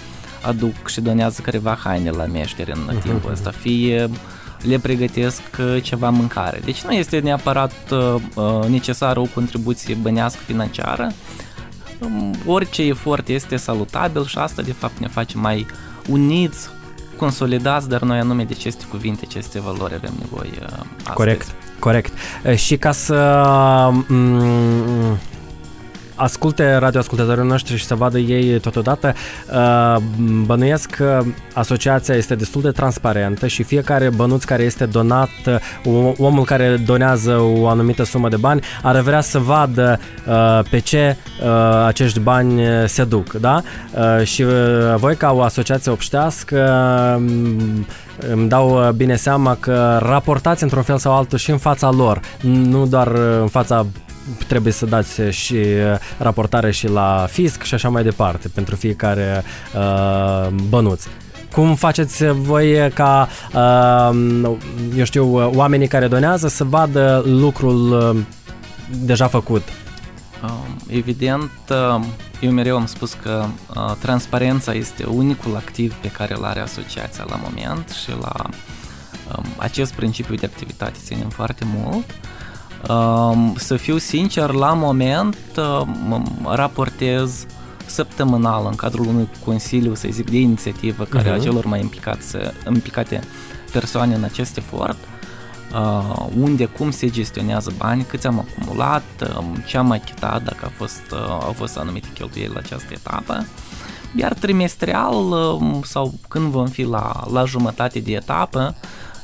aduc 0.42 0.88
și 0.88 1.00
donează 1.00 1.40
careva 1.40 1.78
haine 1.84 2.10
la 2.10 2.24
meșteri 2.24 2.72
în 2.86 2.96
timpul 2.98 3.30
ăsta, 3.30 3.50
fie 3.50 4.10
le 4.62 4.78
pregătesc 4.78 5.42
uh, 5.58 5.82
ceva 5.82 6.10
mâncare. 6.10 6.60
Deci 6.64 6.82
nu 6.82 6.92
este 6.92 7.18
neapărat 7.18 7.72
uh, 7.90 8.14
uh, 8.34 8.68
necesară 8.68 9.20
o 9.20 9.26
contribuție 9.34 9.94
bănească 9.94 10.40
financiară, 10.46 11.12
um, 11.98 12.34
orice 12.46 12.82
efort 12.82 13.28
este 13.28 13.56
salutabil 13.56 14.24
și 14.24 14.38
asta 14.38 14.62
de 14.62 14.72
fapt 14.72 14.98
ne 14.98 15.08
face 15.08 15.36
mai 15.36 15.66
uniți, 16.08 16.68
consolidați, 17.16 17.88
dar 17.88 18.02
noi 18.02 18.18
anume 18.18 18.44
de 18.44 18.54
aceste 18.58 18.84
cuvinte, 18.90 19.24
aceste 19.28 19.60
valori 19.60 19.94
avem 19.94 20.12
nevoie 20.18 20.58
astăzi. 20.96 21.14
Corect, 21.14 21.54
corect. 21.78 22.12
Și 22.54 22.76
ca 22.76 22.92
să 22.92 23.38
mm, 24.08 25.18
asculte 26.20 26.74
radioascultătorii 26.76 27.46
noștri 27.46 27.76
și 27.76 27.84
să 27.84 27.94
vadă 27.94 28.18
ei 28.18 28.58
totodată, 28.60 29.14
uh, 29.52 29.96
bănuiesc 30.44 30.90
că 30.90 31.22
asociația 31.54 32.14
este 32.14 32.34
destul 32.34 32.62
de 32.62 32.70
transparentă 32.70 33.46
și 33.46 33.62
fiecare 33.62 34.10
bănuț 34.10 34.44
care 34.44 34.62
este 34.62 34.86
donat, 34.86 35.28
uh, 35.84 36.12
omul 36.18 36.44
care 36.44 36.76
donează 36.76 37.38
o 37.38 37.68
anumită 37.68 38.04
sumă 38.04 38.28
de 38.28 38.36
bani, 38.36 38.60
ar 38.82 39.00
vrea 39.00 39.20
să 39.20 39.38
vadă 39.38 40.00
uh, 40.26 40.60
pe 40.70 40.78
ce 40.78 41.16
acești 41.86 42.20
bani 42.20 42.62
se 42.86 43.04
duc, 43.04 43.32
da? 43.32 43.62
Și 44.22 44.44
voi 44.96 45.16
ca 45.16 45.32
o 45.32 45.42
asociație 45.42 45.90
obștească 45.90 46.58
um, 47.18 47.86
îmi 48.30 48.48
dau 48.48 48.92
bine 48.96 49.16
seama 49.16 49.56
că 49.60 49.98
raportați 50.02 50.62
într-un 50.62 50.82
fel 50.82 50.98
sau 50.98 51.16
altul 51.16 51.38
și 51.38 51.50
în 51.50 51.58
fața 51.58 51.90
lor, 51.90 52.20
nu 52.42 52.86
doar 52.86 53.08
în 53.40 53.48
fața 53.48 53.86
trebuie 54.46 54.72
să 54.72 54.86
dați 54.86 55.20
și 55.30 55.54
uh, 55.54 55.98
raportare 56.18 56.70
și 56.70 56.88
la 56.88 57.26
fisc 57.30 57.62
și 57.62 57.74
așa 57.74 57.88
mai 57.88 58.02
departe 58.02 58.48
pentru 58.48 58.76
fiecare 58.76 59.42
uh, 59.74 60.48
bănuț. 60.68 61.04
Cum 61.52 61.74
faceți 61.74 62.24
voi 62.26 62.90
ca, 62.94 63.28
uh, 63.54 64.16
eu 64.96 65.04
știu, 65.04 65.50
oamenii 65.54 65.88
care 65.88 66.06
donează 66.06 66.48
să 66.48 66.64
vadă 66.64 67.22
lucrul 67.26 67.92
uh, 67.92 68.22
deja 69.04 69.26
făcut? 69.26 69.62
Um, 70.42 70.76
evident, 70.88 71.50
uh, 71.70 72.04
eu 72.40 72.50
mereu 72.50 72.76
am 72.76 72.86
spus 72.86 73.12
că 73.22 73.44
uh, 73.76 73.94
transparența 73.98 74.72
este 74.72 75.04
unicul 75.04 75.56
activ 75.56 75.94
pe 75.94 76.08
care 76.08 76.34
îl 76.36 76.44
are 76.44 76.60
asociația 76.60 77.24
la 77.28 77.40
moment 77.42 77.88
și 77.88 78.10
la 78.20 78.32
um, 79.36 79.44
acest 79.56 79.92
principiu 79.92 80.34
de 80.34 80.46
activitate 80.46 80.98
ținem 81.04 81.28
foarte 81.28 81.64
mult. 81.64 82.04
Să 83.56 83.76
fiu 83.76 83.96
sincer, 83.98 84.50
la 84.50 84.72
moment 84.72 85.36
raportez 86.44 87.46
săptămânal 87.86 88.66
în 88.66 88.74
cadrul 88.74 89.06
unui 89.06 89.28
consiliu, 89.44 89.94
să 89.94 90.08
zic, 90.10 90.30
de 90.30 90.38
inițiativă 90.38 91.04
care 91.04 91.30
uh-huh. 91.30 91.40
a 91.40 91.42
celor 91.42 91.64
mai 91.64 91.80
implicați, 91.80 92.36
implicate 92.68 93.20
persoane 93.72 94.14
în 94.14 94.24
acest 94.24 94.56
efort, 94.56 94.98
uh, 95.72 96.26
unde, 96.40 96.64
cum 96.64 96.90
se 96.90 97.10
gestionează 97.10 97.72
bani, 97.76 98.02
câți 98.02 98.26
am 98.26 98.38
acumulat, 98.38 99.02
um, 99.38 99.62
ce 99.66 99.76
am 99.76 99.90
achitat, 99.90 100.42
dacă 100.42 100.64
a 100.64 100.72
fost, 100.76 101.02
uh, 101.12 101.18
au 101.28 101.52
fost 101.56 101.76
anumite 101.76 102.08
cheltuieli 102.14 102.52
la 102.52 102.58
această 102.58 102.88
etapă. 102.92 103.46
Iar 104.16 104.32
trimestrial 104.32 105.14
um, 105.14 105.82
sau 105.84 106.14
când 106.28 106.50
vom 106.50 106.66
fi 106.66 106.82
la, 106.82 107.24
la 107.32 107.44
jumătate 107.44 107.98
de 107.98 108.12
etapă, 108.12 108.74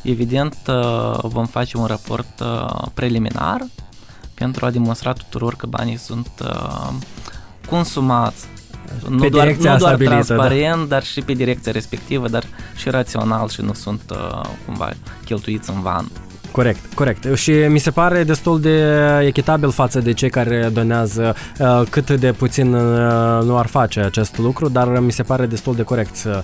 Evident, 0.07 0.57
uh, 0.69 1.19
vom 1.23 1.47
face 1.47 1.77
un 1.77 1.85
raport 1.85 2.41
uh, 2.41 2.87
preliminar 2.95 3.67
pentru 4.35 4.67
a 4.67 4.71
demonstra 4.71 5.13
tuturor 5.13 5.55
că 5.55 5.67
banii 5.67 5.97
sunt 5.97 6.29
uh, 6.43 6.93
consumați 7.69 8.47
pe 9.03 9.09
nu 9.09 9.29
doar, 9.29 9.47
nu 9.47 9.63
doar 9.63 9.79
stabilită, 9.79 10.15
da. 10.15 10.21
transparent, 10.21 10.79
da. 10.79 10.85
dar 10.85 11.03
și 11.03 11.21
pe 11.21 11.33
direcția 11.33 11.73
respectivă, 11.73 12.29
dar 12.29 12.45
și 12.77 12.91
rațional 12.91 13.49
și 13.49 13.61
nu 13.61 13.73
sunt 13.73 14.03
cumva 14.65 14.91
cheltuiți 15.25 15.71
în 15.71 15.81
van. 15.81 16.11
Corect, 16.51 16.95
corect. 16.95 17.35
Și 17.35 17.51
mi 17.51 17.79
se 17.79 17.91
pare 17.91 18.25
destul 18.25 18.61
de 18.61 18.95
echitabil 19.27 19.71
față 19.71 20.01
de 20.01 20.13
cei 20.13 20.31
care 20.31 20.71
donează 20.73 21.35
cât 21.91 22.11
de 22.11 22.33
puțin 22.33 22.71
nu 23.45 23.59
ar 23.59 23.67
face 23.67 24.01
acest 24.01 24.39
lucru, 24.39 24.69
dar 24.69 24.99
mi 24.99 25.13
se 25.13 25.23
pare 25.23 25.47
destul 25.47 25.75
de 25.75 25.83
corect 25.83 26.17
să 26.17 26.43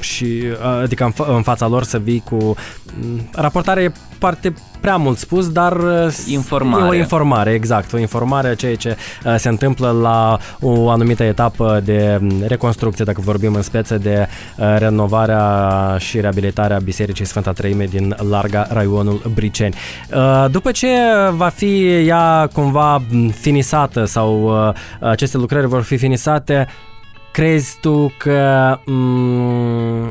și 0.00 0.42
adică 0.82 1.04
în, 1.04 1.12
fa- 1.12 1.28
în 1.28 1.42
fața 1.42 1.66
lor 1.66 1.82
să 1.82 1.98
vii 1.98 2.22
cu 2.24 2.56
raportare 3.32 3.82
e 3.82 3.92
parte 4.18 4.54
prea 4.80 4.96
mult 4.96 5.18
spus, 5.18 5.52
dar 5.52 5.76
informare. 6.28 6.84
e 6.84 6.88
o 6.88 6.94
informare, 6.94 7.50
exact, 7.50 7.92
o 7.92 7.98
informare 7.98 8.48
a 8.48 8.54
ceea 8.54 8.76
ce 8.76 8.96
se 9.36 9.48
întâmplă 9.48 9.90
la 9.90 10.38
o 10.60 10.90
anumită 10.90 11.22
etapă 11.22 11.80
de 11.84 12.20
reconstrucție, 12.46 13.04
dacă 13.04 13.20
vorbim 13.20 13.54
în 13.54 13.62
speță 13.62 13.98
de 13.98 14.28
renovarea 14.78 15.96
și 15.98 16.20
reabilitarea 16.20 16.78
Bisericii 16.78 17.24
Sfânta 17.24 17.52
Treime 17.52 17.84
din 17.84 18.16
Larga, 18.30 18.66
raionul 18.70 19.30
Briceni. 19.34 19.74
După 20.50 20.70
ce 20.70 20.88
va 21.30 21.48
fi 21.48 21.86
ea 22.06 22.50
cumva 22.52 23.02
finisată 23.40 24.04
sau 24.04 24.54
aceste 25.00 25.36
lucrări 25.36 25.66
vor 25.66 25.82
fi 25.82 25.96
finisate, 25.96 26.68
Crezi 27.34 27.76
tu 27.80 28.12
că 28.16 28.78
m- 28.82 30.10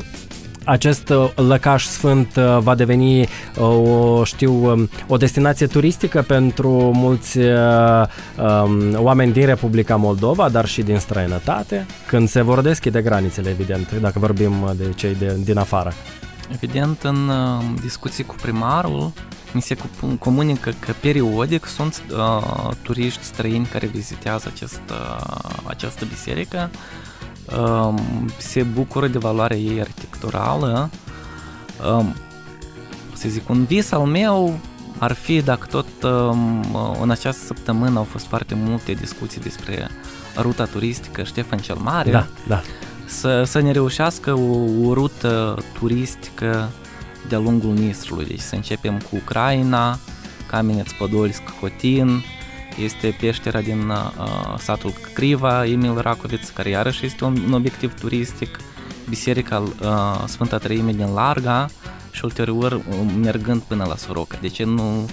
acest 0.64 1.12
lăcaș 1.34 1.84
sfânt 1.84 2.36
uh, 2.36 2.58
va 2.60 2.74
deveni 2.74 3.20
uh, 3.20 3.28
o, 3.58 4.24
știu, 4.24 4.70
um, 4.70 4.88
o 5.08 5.16
destinație 5.16 5.66
turistică 5.66 6.22
pentru 6.22 6.70
mulți 6.94 7.38
uh, 7.38 8.06
um, 8.38 9.04
oameni 9.04 9.32
din 9.32 9.46
Republica 9.46 9.96
Moldova, 9.96 10.48
dar 10.48 10.66
și 10.66 10.82
din 10.82 10.98
străinătate, 10.98 11.86
când 12.06 12.28
se 12.28 12.42
vor 12.42 12.60
deschide 12.60 13.02
granițele, 13.02 13.50
evident, 13.50 13.92
dacă 13.92 14.18
vorbim 14.18 14.52
de 14.76 14.84
cei 14.94 15.14
de, 15.14 15.36
din 15.44 15.58
afară. 15.58 15.92
Evident, 16.52 17.02
în 17.02 17.30
discuții 17.82 18.24
cu 18.24 18.34
primarul, 18.42 19.12
mi 19.52 19.62
se 19.62 19.76
comunică 20.18 20.72
că 20.78 20.92
periodic 21.00 21.66
sunt 21.66 22.02
uh, 22.10 22.70
turiști 22.82 23.24
străini 23.24 23.66
care 23.66 23.86
vizitează 23.86 24.50
acest, 24.54 24.80
uh, 24.90 25.50
această 25.64 26.04
biserică 26.04 26.70
se 28.36 28.62
bucură 28.62 29.06
de 29.06 29.18
valoarea 29.18 29.56
ei 29.56 29.80
arhitecturală. 29.80 30.90
Să 33.12 33.28
zic, 33.28 33.48
un 33.48 33.64
vis 33.64 33.92
al 33.92 34.04
meu 34.04 34.58
ar 34.98 35.12
fi 35.12 35.42
dacă 35.42 35.66
tot 35.70 36.02
um, 36.02 36.64
în 37.02 37.10
această 37.10 37.44
săptămână 37.44 37.98
au 37.98 38.04
fost 38.04 38.26
foarte 38.26 38.54
multe 38.54 38.92
discuții 38.92 39.40
despre 39.40 39.88
ruta 40.36 40.64
turistică 40.64 41.22
Ștefan 41.22 41.58
cel 41.58 41.76
Mare. 41.76 42.10
Da, 42.10 42.26
da. 42.46 42.62
Să, 43.04 43.42
să 43.44 43.60
ne 43.60 43.70
reușească 43.70 44.32
o, 44.32 44.86
o 44.86 44.92
rută 44.92 45.58
turistică 45.78 46.70
de-a 47.28 47.38
lungul 47.38 47.72
Nistrului. 47.72 48.24
Deci 48.24 48.40
să 48.40 48.54
începem 48.54 48.98
cu 48.98 49.16
Ucraina, 49.16 49.98
Kameneț, 50.46 50.90
Podolsk, 50.98 51.42
Cotin, 51.60 52.24
este 52.78 53.16
peștera 53.20 53.60
din 53.60 53.88
uh, 53.88 54.58
satul 54.58 54.92
Criva, 55.14 55.66
Emil 55.66 55.98
Racoviț, 55.98 56.48
care 56.48 56.68
iarăși 56.68 57.06
este 57.06 57.24
un, 57.24 57.42
un 57.46 57.52
obiectiv 57.52 57.94
turistic, 57.94 58.58
biserica 59.08 59.58
uh, 59.58 60.24
Sfânta 60.26 60.58
Treime 60.58 60.92
din 60.92 61.12
Larga 61.14 61.68
și 62.10 62.24
ulterior 62.24 62.72
uh, 62.72 62.82
mergând 63.22 63.60
până 63.60 63.84
la 63.84 63.96
Soroca. 63.96 64.38
De 64.40 64.48
ce 64.48 64.64
nu 64.64 65.08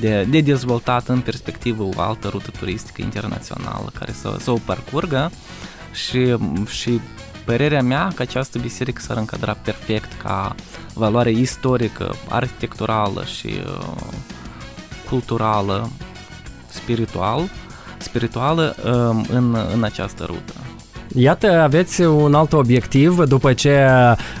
de, 0.00 0.26
de 0.30 0.40
dezvoltat 0.40 1.08
în 1.08 1.20
perspectivă 1.20 1.82
o 1.82 2.00
altă 2.00 2.28
rută 2.28 2.50
turistică 2.58 3.02
internațională 3.02 3.90
care 3.98 4.12
să, 4.12 4.36
să 4.40 4.50
o 4.50 4.58
parcurgă 4.64 5.30
și, 5.92 6.36
și 6.68 7.00
părerea 7.44 7.82
mea 7.82 8.12
că 8.14 8.22
această 8.22 8.58
biserică 8.58 9.00
s-ar 9.00 9.16
încadra 9.16 9.52
perfect 9.52 10.22
ca 10.22 10.54
valoare 10.94 11.30
istorică, 11.30 12.14
arhitecturală 12.28 13.24
și 13.24 13.46
uh, 13.46 13.96
culturală, 15.08 15.90
spiritual, 16.72 17.48
spirituală 17.98 18.76
uh, 18.84 19.26
în, 19.32 19.56
în 19.74 19.82
această 19.84 20.24
rută. 20.26 20.52
Iată, 21.14 21.60
aveți 21.60 22.02
un 22.02 22.34
alt 22.34 22.52
obiectiv 22.52 23.24
după 23.24 23.52
ce 23.52 23.86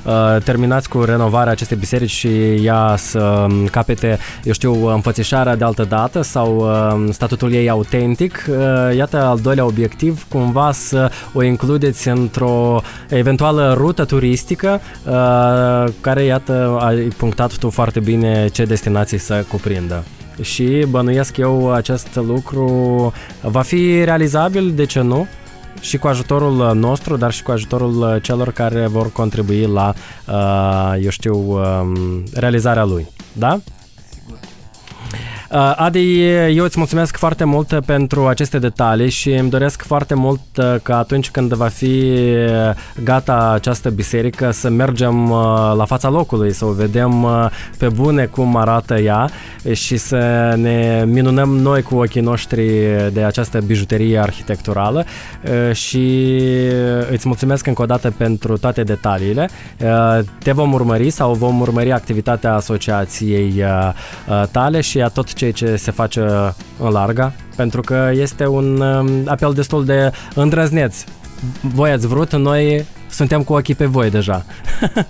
uh, 0.04 0.42
terminați 0.44 0.88
cu 0.88 1.02
renovarea 1.02 1.52
acestei 1.52 1.76
biserici 1.76 2.10
și 2.10 2.28
ea 2.64 2.94
să 2.96 3.46
capete, 3.70 4.18
eu 4.44 4.52
știu, 4.52 4.86
înfățișarea 4.86 5.56
de 5.56 5.64
altă 5.64 5.84
dată 5.84 6.22
sau 6.22 6.56
uh, 6.56 7.12
statutul 7.12 7.52
ei 7.52 7.70
autentic. 7.70 8.44
Uh, 8.48 8.96
iată, 8.96 9.22
al 9.22 9.38
doilea 9.38 9.64
obiectiv, 9.64 10.26
cumva 10.28 10.72
să 10.72 11.10
o 11.32 11.42
includeți 11.42 12.08
într-o 12.08 12.80
eventuală 13.08 13.74
rută 13.76 14.04
turistică 14.04 14.80
uh, 15.04 15.92
care, 16.00 16.22
iată, 16.22 16.78
ai 16.80 16.96
punctat 16.96 17.56
tu 17.56 17.70
foarte 17.70 18.00
bine 18.00 18.48
ce 18.48 18.64
destinații 18.64 19.18
să 19.18 19.44
cuprindă 19.48 20.04
și 20.40 20.86
bănuiesc 20.88 21.36
eu 21.36 21.72
acest 21.72 22.14
lucru 22.14 23.12
va 23.42 23.62
fi 23.62 24.04
realizabil, 24.04 24.72
de 24.74 24.84
ce 24.84 25.00
nu? 25.00 25.26
și 25.80 25.98
cu 25.98 26.06
ajutorul 26.06 26.74
nostru, 26.74 27.16
dar 27.16 27.32
și 27.32 27.42
cu 27.42 27.50
ajutorul 27.50 28.18
celor 28.22 28.52
care 28.52 28.86
vor 28.86 29.12
contribui 29.12 29.66
la, 29.66 29.94
uh, 30.28 31.02
eu 31.04 31.10
știu, 31.10 31.36
um, 31.36 32.22
realizarea 32.34 32.84
lui. 32.84 33.08
Da? 33.32 33.60
Uh, 35.52 35.72
Adi, 35.76 36.24
eu 36.56 36.64
îți 36.64 36.78
mulțumesc 36.78 37.16
foarte 37.16 37.44
mult 37.44 37.80
pentru 37.86 38.26
aceste 38.26 38.58
detalii 38.58 39.10
și 39.10 39.30
îmi 39.32 39.50
doresc 39.50 39.82
foarte 39.82 40.14
mult 40.14 40.40
uh, 40.56 40.74
că 40.82 40.92
atunci 40.92 41.30
când 41.30 41.52
va 41.52 41.66
fi 41.66 42.14
gata 43.02 43.50
această 43.54 43.90
biserică 43.90 44.50
să 44.50 44.68
mergem 44.68 45.30
uh, 45.30 45.38
la 45.76 45.84
fața 45.84 46.08
locului, 46.08 46.52
să 46.52 46.64
o 46.64 46.72
vedem 46.72 47.26
pe 47.78 47.88
bune 47.88 48.24
cum 48.24 48.56
arată 48.56 48.98
ea 48.98 49.30
și 49.72 49.96
să 49.96 50.52
ne 50.56 51.04
minunăm 51.06 51.56
noi 51.56 51.82
cu 51.82 51.96
ochii 51.96 52.20
noștri 52.20 52.70
de 53.12 53.22
această 53.22 53.60
bijuterie 53.60 54.18
arhitecturală 54.18 55.04
și 55.72 56.28
îți 57.10 57.28
mulțumesc 57.28 57.66
încă 57.66 57.82
o 57.82 57.86
dată 57.86 58.14
pentru 58.16 58.58
toate 58.58 58.82
detaliile. 58.82 59.48
Te 60.38 60.52
vom 60.52 60.72
urmări 60.72 61.10
sau 61.10 61.34
vom 61.34 61.60
urmări 61.60 61.92
activitatea 61.92 62.54
asociației 62.54 63.64
tale 64.50 64.80
și 64.80 65.00
a 65.00 65.08
tot 65.08 65.28
ceea 65.40 65.52
ce 65.52 65.76
se 65.76 65.90
face 65.90 66.20
în 66.78 66.90
larga, 66.90 67.32
pentru 67.56 67.80
că 67.80 68.10
este 68.14 68.46
un 68.46 68.80
um, 68.80 69.08
apel 69.26 69.52
destul 69.52 69.84
de 69.84 70.12
îndrăzneț. 70.34 71.04
Voi 71.60 71.90
ați 71.90 72.06
vrut, 72.06 72.32
noi 72.32 72.84
suntem 73.10 73.42
cu 73.42 73.52
ochii 73.52 73.74
pe 73.74 73.86
voi 73.86 74.10
deja. 74.10 74.44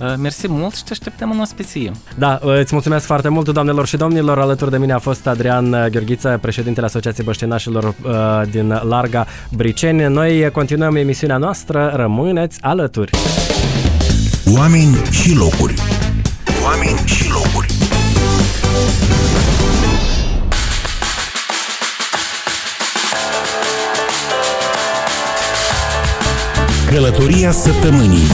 Uh, 0.00 0.14
mersi 0.18 0.48
mult 0.48 0.74
și 0.74 0.84
te 0.84 0.92
așteptăm 0.92 1.30
în 1.30 1.40
ospiție. 1.40 1.92
Da, 2.18 2.40
uh, 2.42 2.58
îți 2.58 2.72
mulțumesc 2.72 3.06
foarte 3.06 3.28
mult, 3.28 3.48
doamnelor 3.48 3.86
și 3.86 3.96
domnilor. 3.96 4.38
Alături 4.38 4.70
de 4.70 4.78
mine 4.78 4.92
a 4.92 4.98
fost 4.98 5.26
Adrian 5.26 5.72
uh, 5.72 5.86
Gheorghiță, 5.90 6.38
președintele 6.40 6.86
Asociației 6.86 7.26
Băștinașilor 7.26 7.94
din 8.50 8.80
Larga 8.82 9.26
Briceni. 9.50 10.02
Noi 10.02 10.50
continuăm 10.50 10.96
emisiunea 10.96 11.36
noastră. 11.36 11.92
Rămâneți 11.94 12.58
alături! 12.60 13.10
Oameni 14.56 14.94
și 15.10 15.34
locuri 15.34 15.99
Călătoria 26.90 27.50
săptămânii 27.50 28.26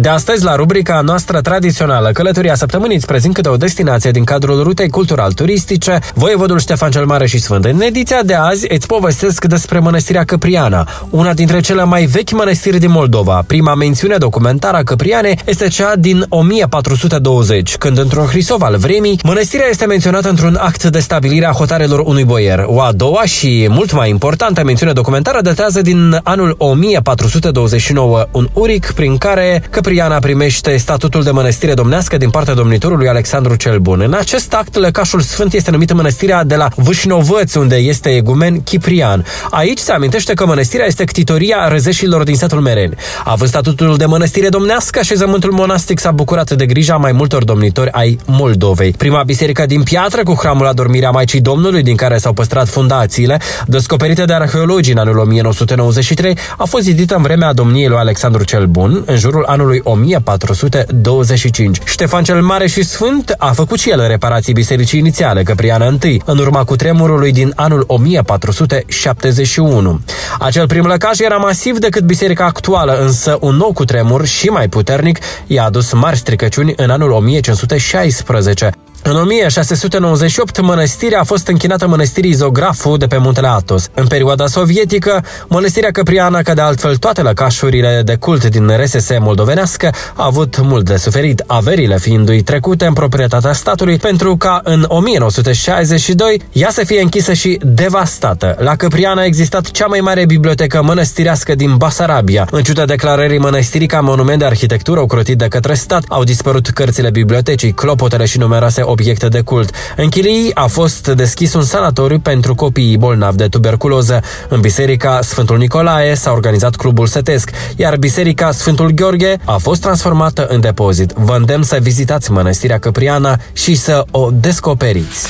De 0.00 0.08
astăzi, 0.08 0.44
la 0.44 0.54
rubrica 0.54 1.00
noastră 1.00 1.40
tradițională 1.40 2.10
Călătoria 2.12 2.54
săptămânii 2.54 2.96
îți 2.96 3.06
prezint 3.06 3.34
câte 3.34 3.48
o 3.48 3.56
destinație 3.56 4.10
din 4.10 4.24
cadrul 4.24 4.62
rutei 4.62 4.88
cultural-turistice 4.88 5.98
Voievodul 6.14 6.58
Ștefan 6.58 6.90
cel 6.90 7.04
Mare 7.04 7.26
și 7.26 7.38
Sfânt. 7.38 7.64
În 7.64 7.80
ediția 7.80 8.22
de 8.22 8.34
azi 8.34 8.66
îți 8.68 8.86
povestesc 8.86 9.44
despre 9.44 9.78
mănăstirea 9.78 10.24
Căpriana, 10.24 10.88
una 11.10 11.32
dintre 11.32 11.60
cele 11.60 11.84
mai 11.84 12.04
vechi 12.04 12.30
mănăstiri 12.30 12.78
din 12.78 12.90
Moldova. 12.90 13.42
Prima 13.46 13.74
mențiune 13.74 14.16
documentară 14.16 14.76
a 14.76 14.82
Căpriane 14.82 15.34
este 15.44 15.68
cea 15.68 15.96
din 15.96 16.26
1420, 16.28 17.76
când 17.76 17.98
într-un 17.98 18.26
hrisov 18.26 18.62
al 18.62 18.76
vremii, 18.76 19.20
mănăstirea 19.24 19.66
este 19.70 19.86
menționată 19.86 20.28
într-un 20.28 20.58
act 20.60 20.84
de 20.84 20.98
stabilire 20.98 21.46
a 21.46 21.52
hotarelor 21.52 21.98
unui 21.98 22.24
boier. 22.24 22.64
O 22.66 22.80
a 22.80 22.92
doua 22.92 23.24
și 23.24 23.66
mult 23.70 23.92
mai 23.92 24.08
importantă 24.08 24.64
mențiune 24.64 24.92
documentară 24.92 25.40
datează 25.42 25.82
din 25.82 26.20
anul 26.22 26.54
1429, 26.58 28.26
un 28.30 28.48
uric 28.52 28.92
prin 28.92 29.16
care 29.16 29.62
Căpriana 29.70 29.88
Cipriana 29.90 30.18
primește 30.18 30.76
statutul 30.76 31.22
de 31.22 31.30
mănăstire 31.30 31.74
domnească 31.74 32.16
din 32.16 32.30
partea 32.30 32.54
domnitorului 32.54 33.08
Alexandru 33.08 33.54
cel 33.54 33.78
Bun. 33.78 34.00
În 34.00 34.12
acest 34.12 34.54
act, 34.54 34.76
lăcașul 34.76 35.20
sfânt 35.20 35.52
este 35.52 35.70
numit 35.70 35.92
mănăstirea 35.92 36.44
de 36.44 36.56
la 36.56 36.68
Vâșnovăț, 36.76 37.54
unde 37.54 37.76
este 37.76 38.08
egumen 38.08 38.58
Ciprian. 38.58 39.24
Aici 39.50 39.78
se 39.78 39.92
amintește 39.92 40.34
că 40.34 40.46
mănăstirea 40.46 40.86
este 40.86 41.04
ctitoria 41.04 41.68
răzeșilor 41.68 42.22
din 42.22 42.34
satul 42.34 42.60
Mereni. 42.60 42.94
Având 43.24 43.50
statutul 43.50 43.96
de 43.96 44.04
mănăstire 44.04 44.48
domnească, 44.48 44.98
așezământul 44.98 45.52
monastic 45.52 45.98
s-a 45.98 46.10
bucurat 46.10 46.50
de 46.50 46.66
grija 46.66 46.96
mai 46.96 47.12
multor 47.12 47.44
domnitori 47.44 47.90
ai 47.90 48.18
Moldovei. 48.26 48.90
Prima 48.90 49.22
biserică 49.22 49.66
din 49.66 49.82
piatră 49.82 50.22
cu 50.22 50.34
hramul 50.34 50.66
adormirea 50.66 51.10
Maicii 51.10 51.40
Domnului, 51.40 51.82
din 51.82 51.96
care 51.96 52.18
s-au 52.18 52.32
păstrat 52.32 52.68
fundațiile, 52.68 53.40
descoperite 53.66 54.24
de 54.24 54.32
arheologii 54.32 54.92
în 54.92 54.98
anul 54.98 55.18
1993, 55.18 56.36
a 56.56 56.64
fost 56.64 56.84
zidită 56.84 57.14
în 57.14 57.22
vremea 57.22 57.52
domniei 57.52 57.88
lui 57.88 57.98
Alexandru 57.98 58.44
cel 58.44 58.66
Bun, 58.66 59.02
în 59.06 59.16
jurul 59.16 59.44
anului 59.46 59.79
1425. 59.84 61.78
Ștefan 61.84 62.24
cel 62.24 62.42
Mare 62.42 62.66
și 62.66 62.82
Sfânt 62.82 63.34
a 63.38 63.52
făcut 63.52 63.78
și 63.78 63.90
el 63.90 64.06
reparații 64.06 64.52
bisericii 64.52 64.98
inițiale, 64.98 65.42
Căpriana 65.42 65.96
I, 66.02 66.22
în 66.24 66.38
urma 66.38 66.64
cutremurului 66.64 67.32
din 67.32 67.52
anul 67.56 67.84
1471. 67.86 70.00
Acel 70.38 70.66
prim 70.66 70.86
lăcaș 70.86 71.18
era 71.18 71.36
masiv 71.36 71.78
decât 71.78 72.02
biserica 72.02 72.44
actuală, 72.44 72.98
însă 73.00 73.38
un 73.40 73.56
nou 73.56 73.72
cutremur 73.72 74.26
și 74.26 74.46
mai 74.46 74.68
puternic 74.68 75.18
i-a 75.46 75.64
adus 75.64 75.92
mari 75.92 76.16
stricăciuni 76.16 76.72
în 76.76 76.90
anul 76.90 77.10
1516. 77.10 78.72
În 79.02 79.16
1698, 79.16 80.60
mănăstirea 80.60 81.20
a 81.20 81.24
fost 81.24 81.46
închinată 81.46 81.86
mănăstirii 81.86 82.32
Zografu 82.32 82.96
de 82.96 83.06
pe 83.06 83.16
muntele 83.16 83.46
Atos. 83.48 83.88
În 83.94 84.06
perioada 84.06 84.46
sovietică, 84.46 85.24
mănăstirea 85.48 85.90
Căpriana, 85.90 86.42
ca 86.42 86.54
de 86.54 86.60
altfel 86.60 86.96
toate 86.96 87.22
lăcașurile 87.22 88.02
de 88.04 88.16
cult 88.16 88.44
din 88.44 88.76
RSS 88.76 89.08
moldovenească, 89.18 89.92
a 90.14 90.24
avut 90.24 90.60
mult 90.62 90.84
de 90.84 90.96
suferit, 90.96 91.42
averile 91.46 91.98
fiindu-i 91.98 92.42
trecute 92.42 92.86
în 92.86 92.92
proprietatea 92.92 93.52
statului, 93.52 93.96
pentru 93.96 94.36
ca 94.36 94.60
în 94.64 94.84
1962 94.88 96.42
ea 96.52 96.70
să 96.70 96.84
fie 96.84 97.00
închisă 97.00 97.32
și 97.32 97.60
devastată. 97.62 98.56
La 98.58 98.76
Căpriana 98.76 99.20
a 99.20 99.24
existat 99.24 99.70
cea 99.70 99.86
mai 99.86 100.00
mare 100.00 100.24
bibliotecă 100.26 100.82
mănăstirească 100.82 101.54
din 101.54 101.76
Basarabia. 101.76 102.48
În 102.50 102.62
ciuda 102.62 102.84
declarării 102.84 103.38
mănăstirii 103.38 103.86
ca 103.86 104.00
monument 104.00 104.38
de 104.38 104.44
arhitectură 104.44 105.00
ocrotit 105.00 105.38
de 105.38 105.48
către 105.48 105.74
stat, 105.74 106.04
au 106.08 106.24
dispărut 106.24 106.68
cărțile 106.68 107.10
bibliotecii, 107.10 107.72
clopotele 107.72 108.24
și 108.24 108.38
numeroase 108.38 108.82
obiecte 108.90 109.28
de 109.28 109.40
cult. 109.40 109.74
În 109.96 110.08
Chilii 110.08 110.50
a 110.54 110.66
fost 110.66 111.08
deschis 111.08 111.54
un 111.54 111.62
sanatoriu 111.62 112.18
pentru 112.18 112.54
copiii 112.54 112.96
bolnavi 112.96 113.36
de 113.36 113.46
tuberculoză. 113.46 114.20
În 114.48 114.60
biserica 114.60 115.20
Sfântul 115.22 115.58
Nicolae 115.58 116.14
s-a 116.14 116.32
organizat 116.32 116.74
clubul 116.74 117.06
setesc, 117.06 117.50
iar 117.76 117.96
biserica 117.96 118.50
Sfântul 118.52 118.90
Gheorghe 118.90 119.36
a 119.44 119.56
fost 119.56 119.80
transformată 119.80 120.46
în 120.46 120.60
depozit. 120.60 121.10
Vă 121.10 121.36
îndemn 121.36 121.62
să 121.62 121.78
vizitați 121.82 122.30
mănăstirea 122.30 122.78
Căpriana 122.78 123.38
și 123.52 123.74
să 123.74 124.04
o 124.10 124.30
descoperiți. 124.32 125.26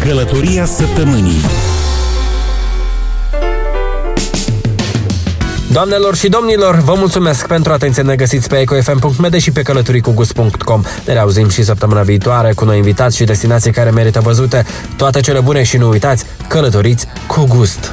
Călătoria 0.00 0.64
săptămânii 0.64 1.40
Doamnelor 5.74 6.16
și 6.16 6.28
domnilor, 6.28 6.76
vă 6.76 6.94
mulțumesc 6.96 7.46
pentru 7.46 7.72
atenție. 7.72 8.02
Ne 8.02 8.16
găsiți 8.16 8.48
pe 8.48 8.56
ecofm.md 8.56 9.36
și 9.36 9.50
pe 9.50 9.62
călătoricugust.com. 9.62 10.82
Ne 11.06 11.12
reauzim 11.12 11.48
și 11.48 11.62
săptămâna 11.62 12.02
viitoare 12.02 12.52
cu 12.52 12.64
noi 12.64 12.76
invitați 12.76 13.16
și 13.16 13.24
destinații 13.24 13.72
care 13.72 13.90
merită 13.90 14.20
văzute. 14.20 14.64
Toate 14.96 15.20
cele 15.20 15.40
bune 15.40 15.62
și 15.62 15.76
nu 15.76 15.88
uitați, 15.88 16.24
călătoriți 16.48 17.06
cu 17.26 17.44
gust! 17.44 17.92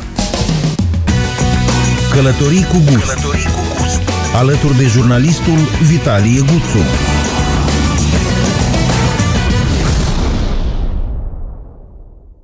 Călătoriți 2.11 2.67
cu 2.67 2.77
gust. 2.91 3.05
Călătorii 3.05 3.43
cu 3.43 3.81
gust. 3.81 4.01
Alături 4.35 4.77
de 4.77 4.85
jurnalistul 4.85 5.57
Vitalie 5.87 6.39
Guțu. 6.39 7.20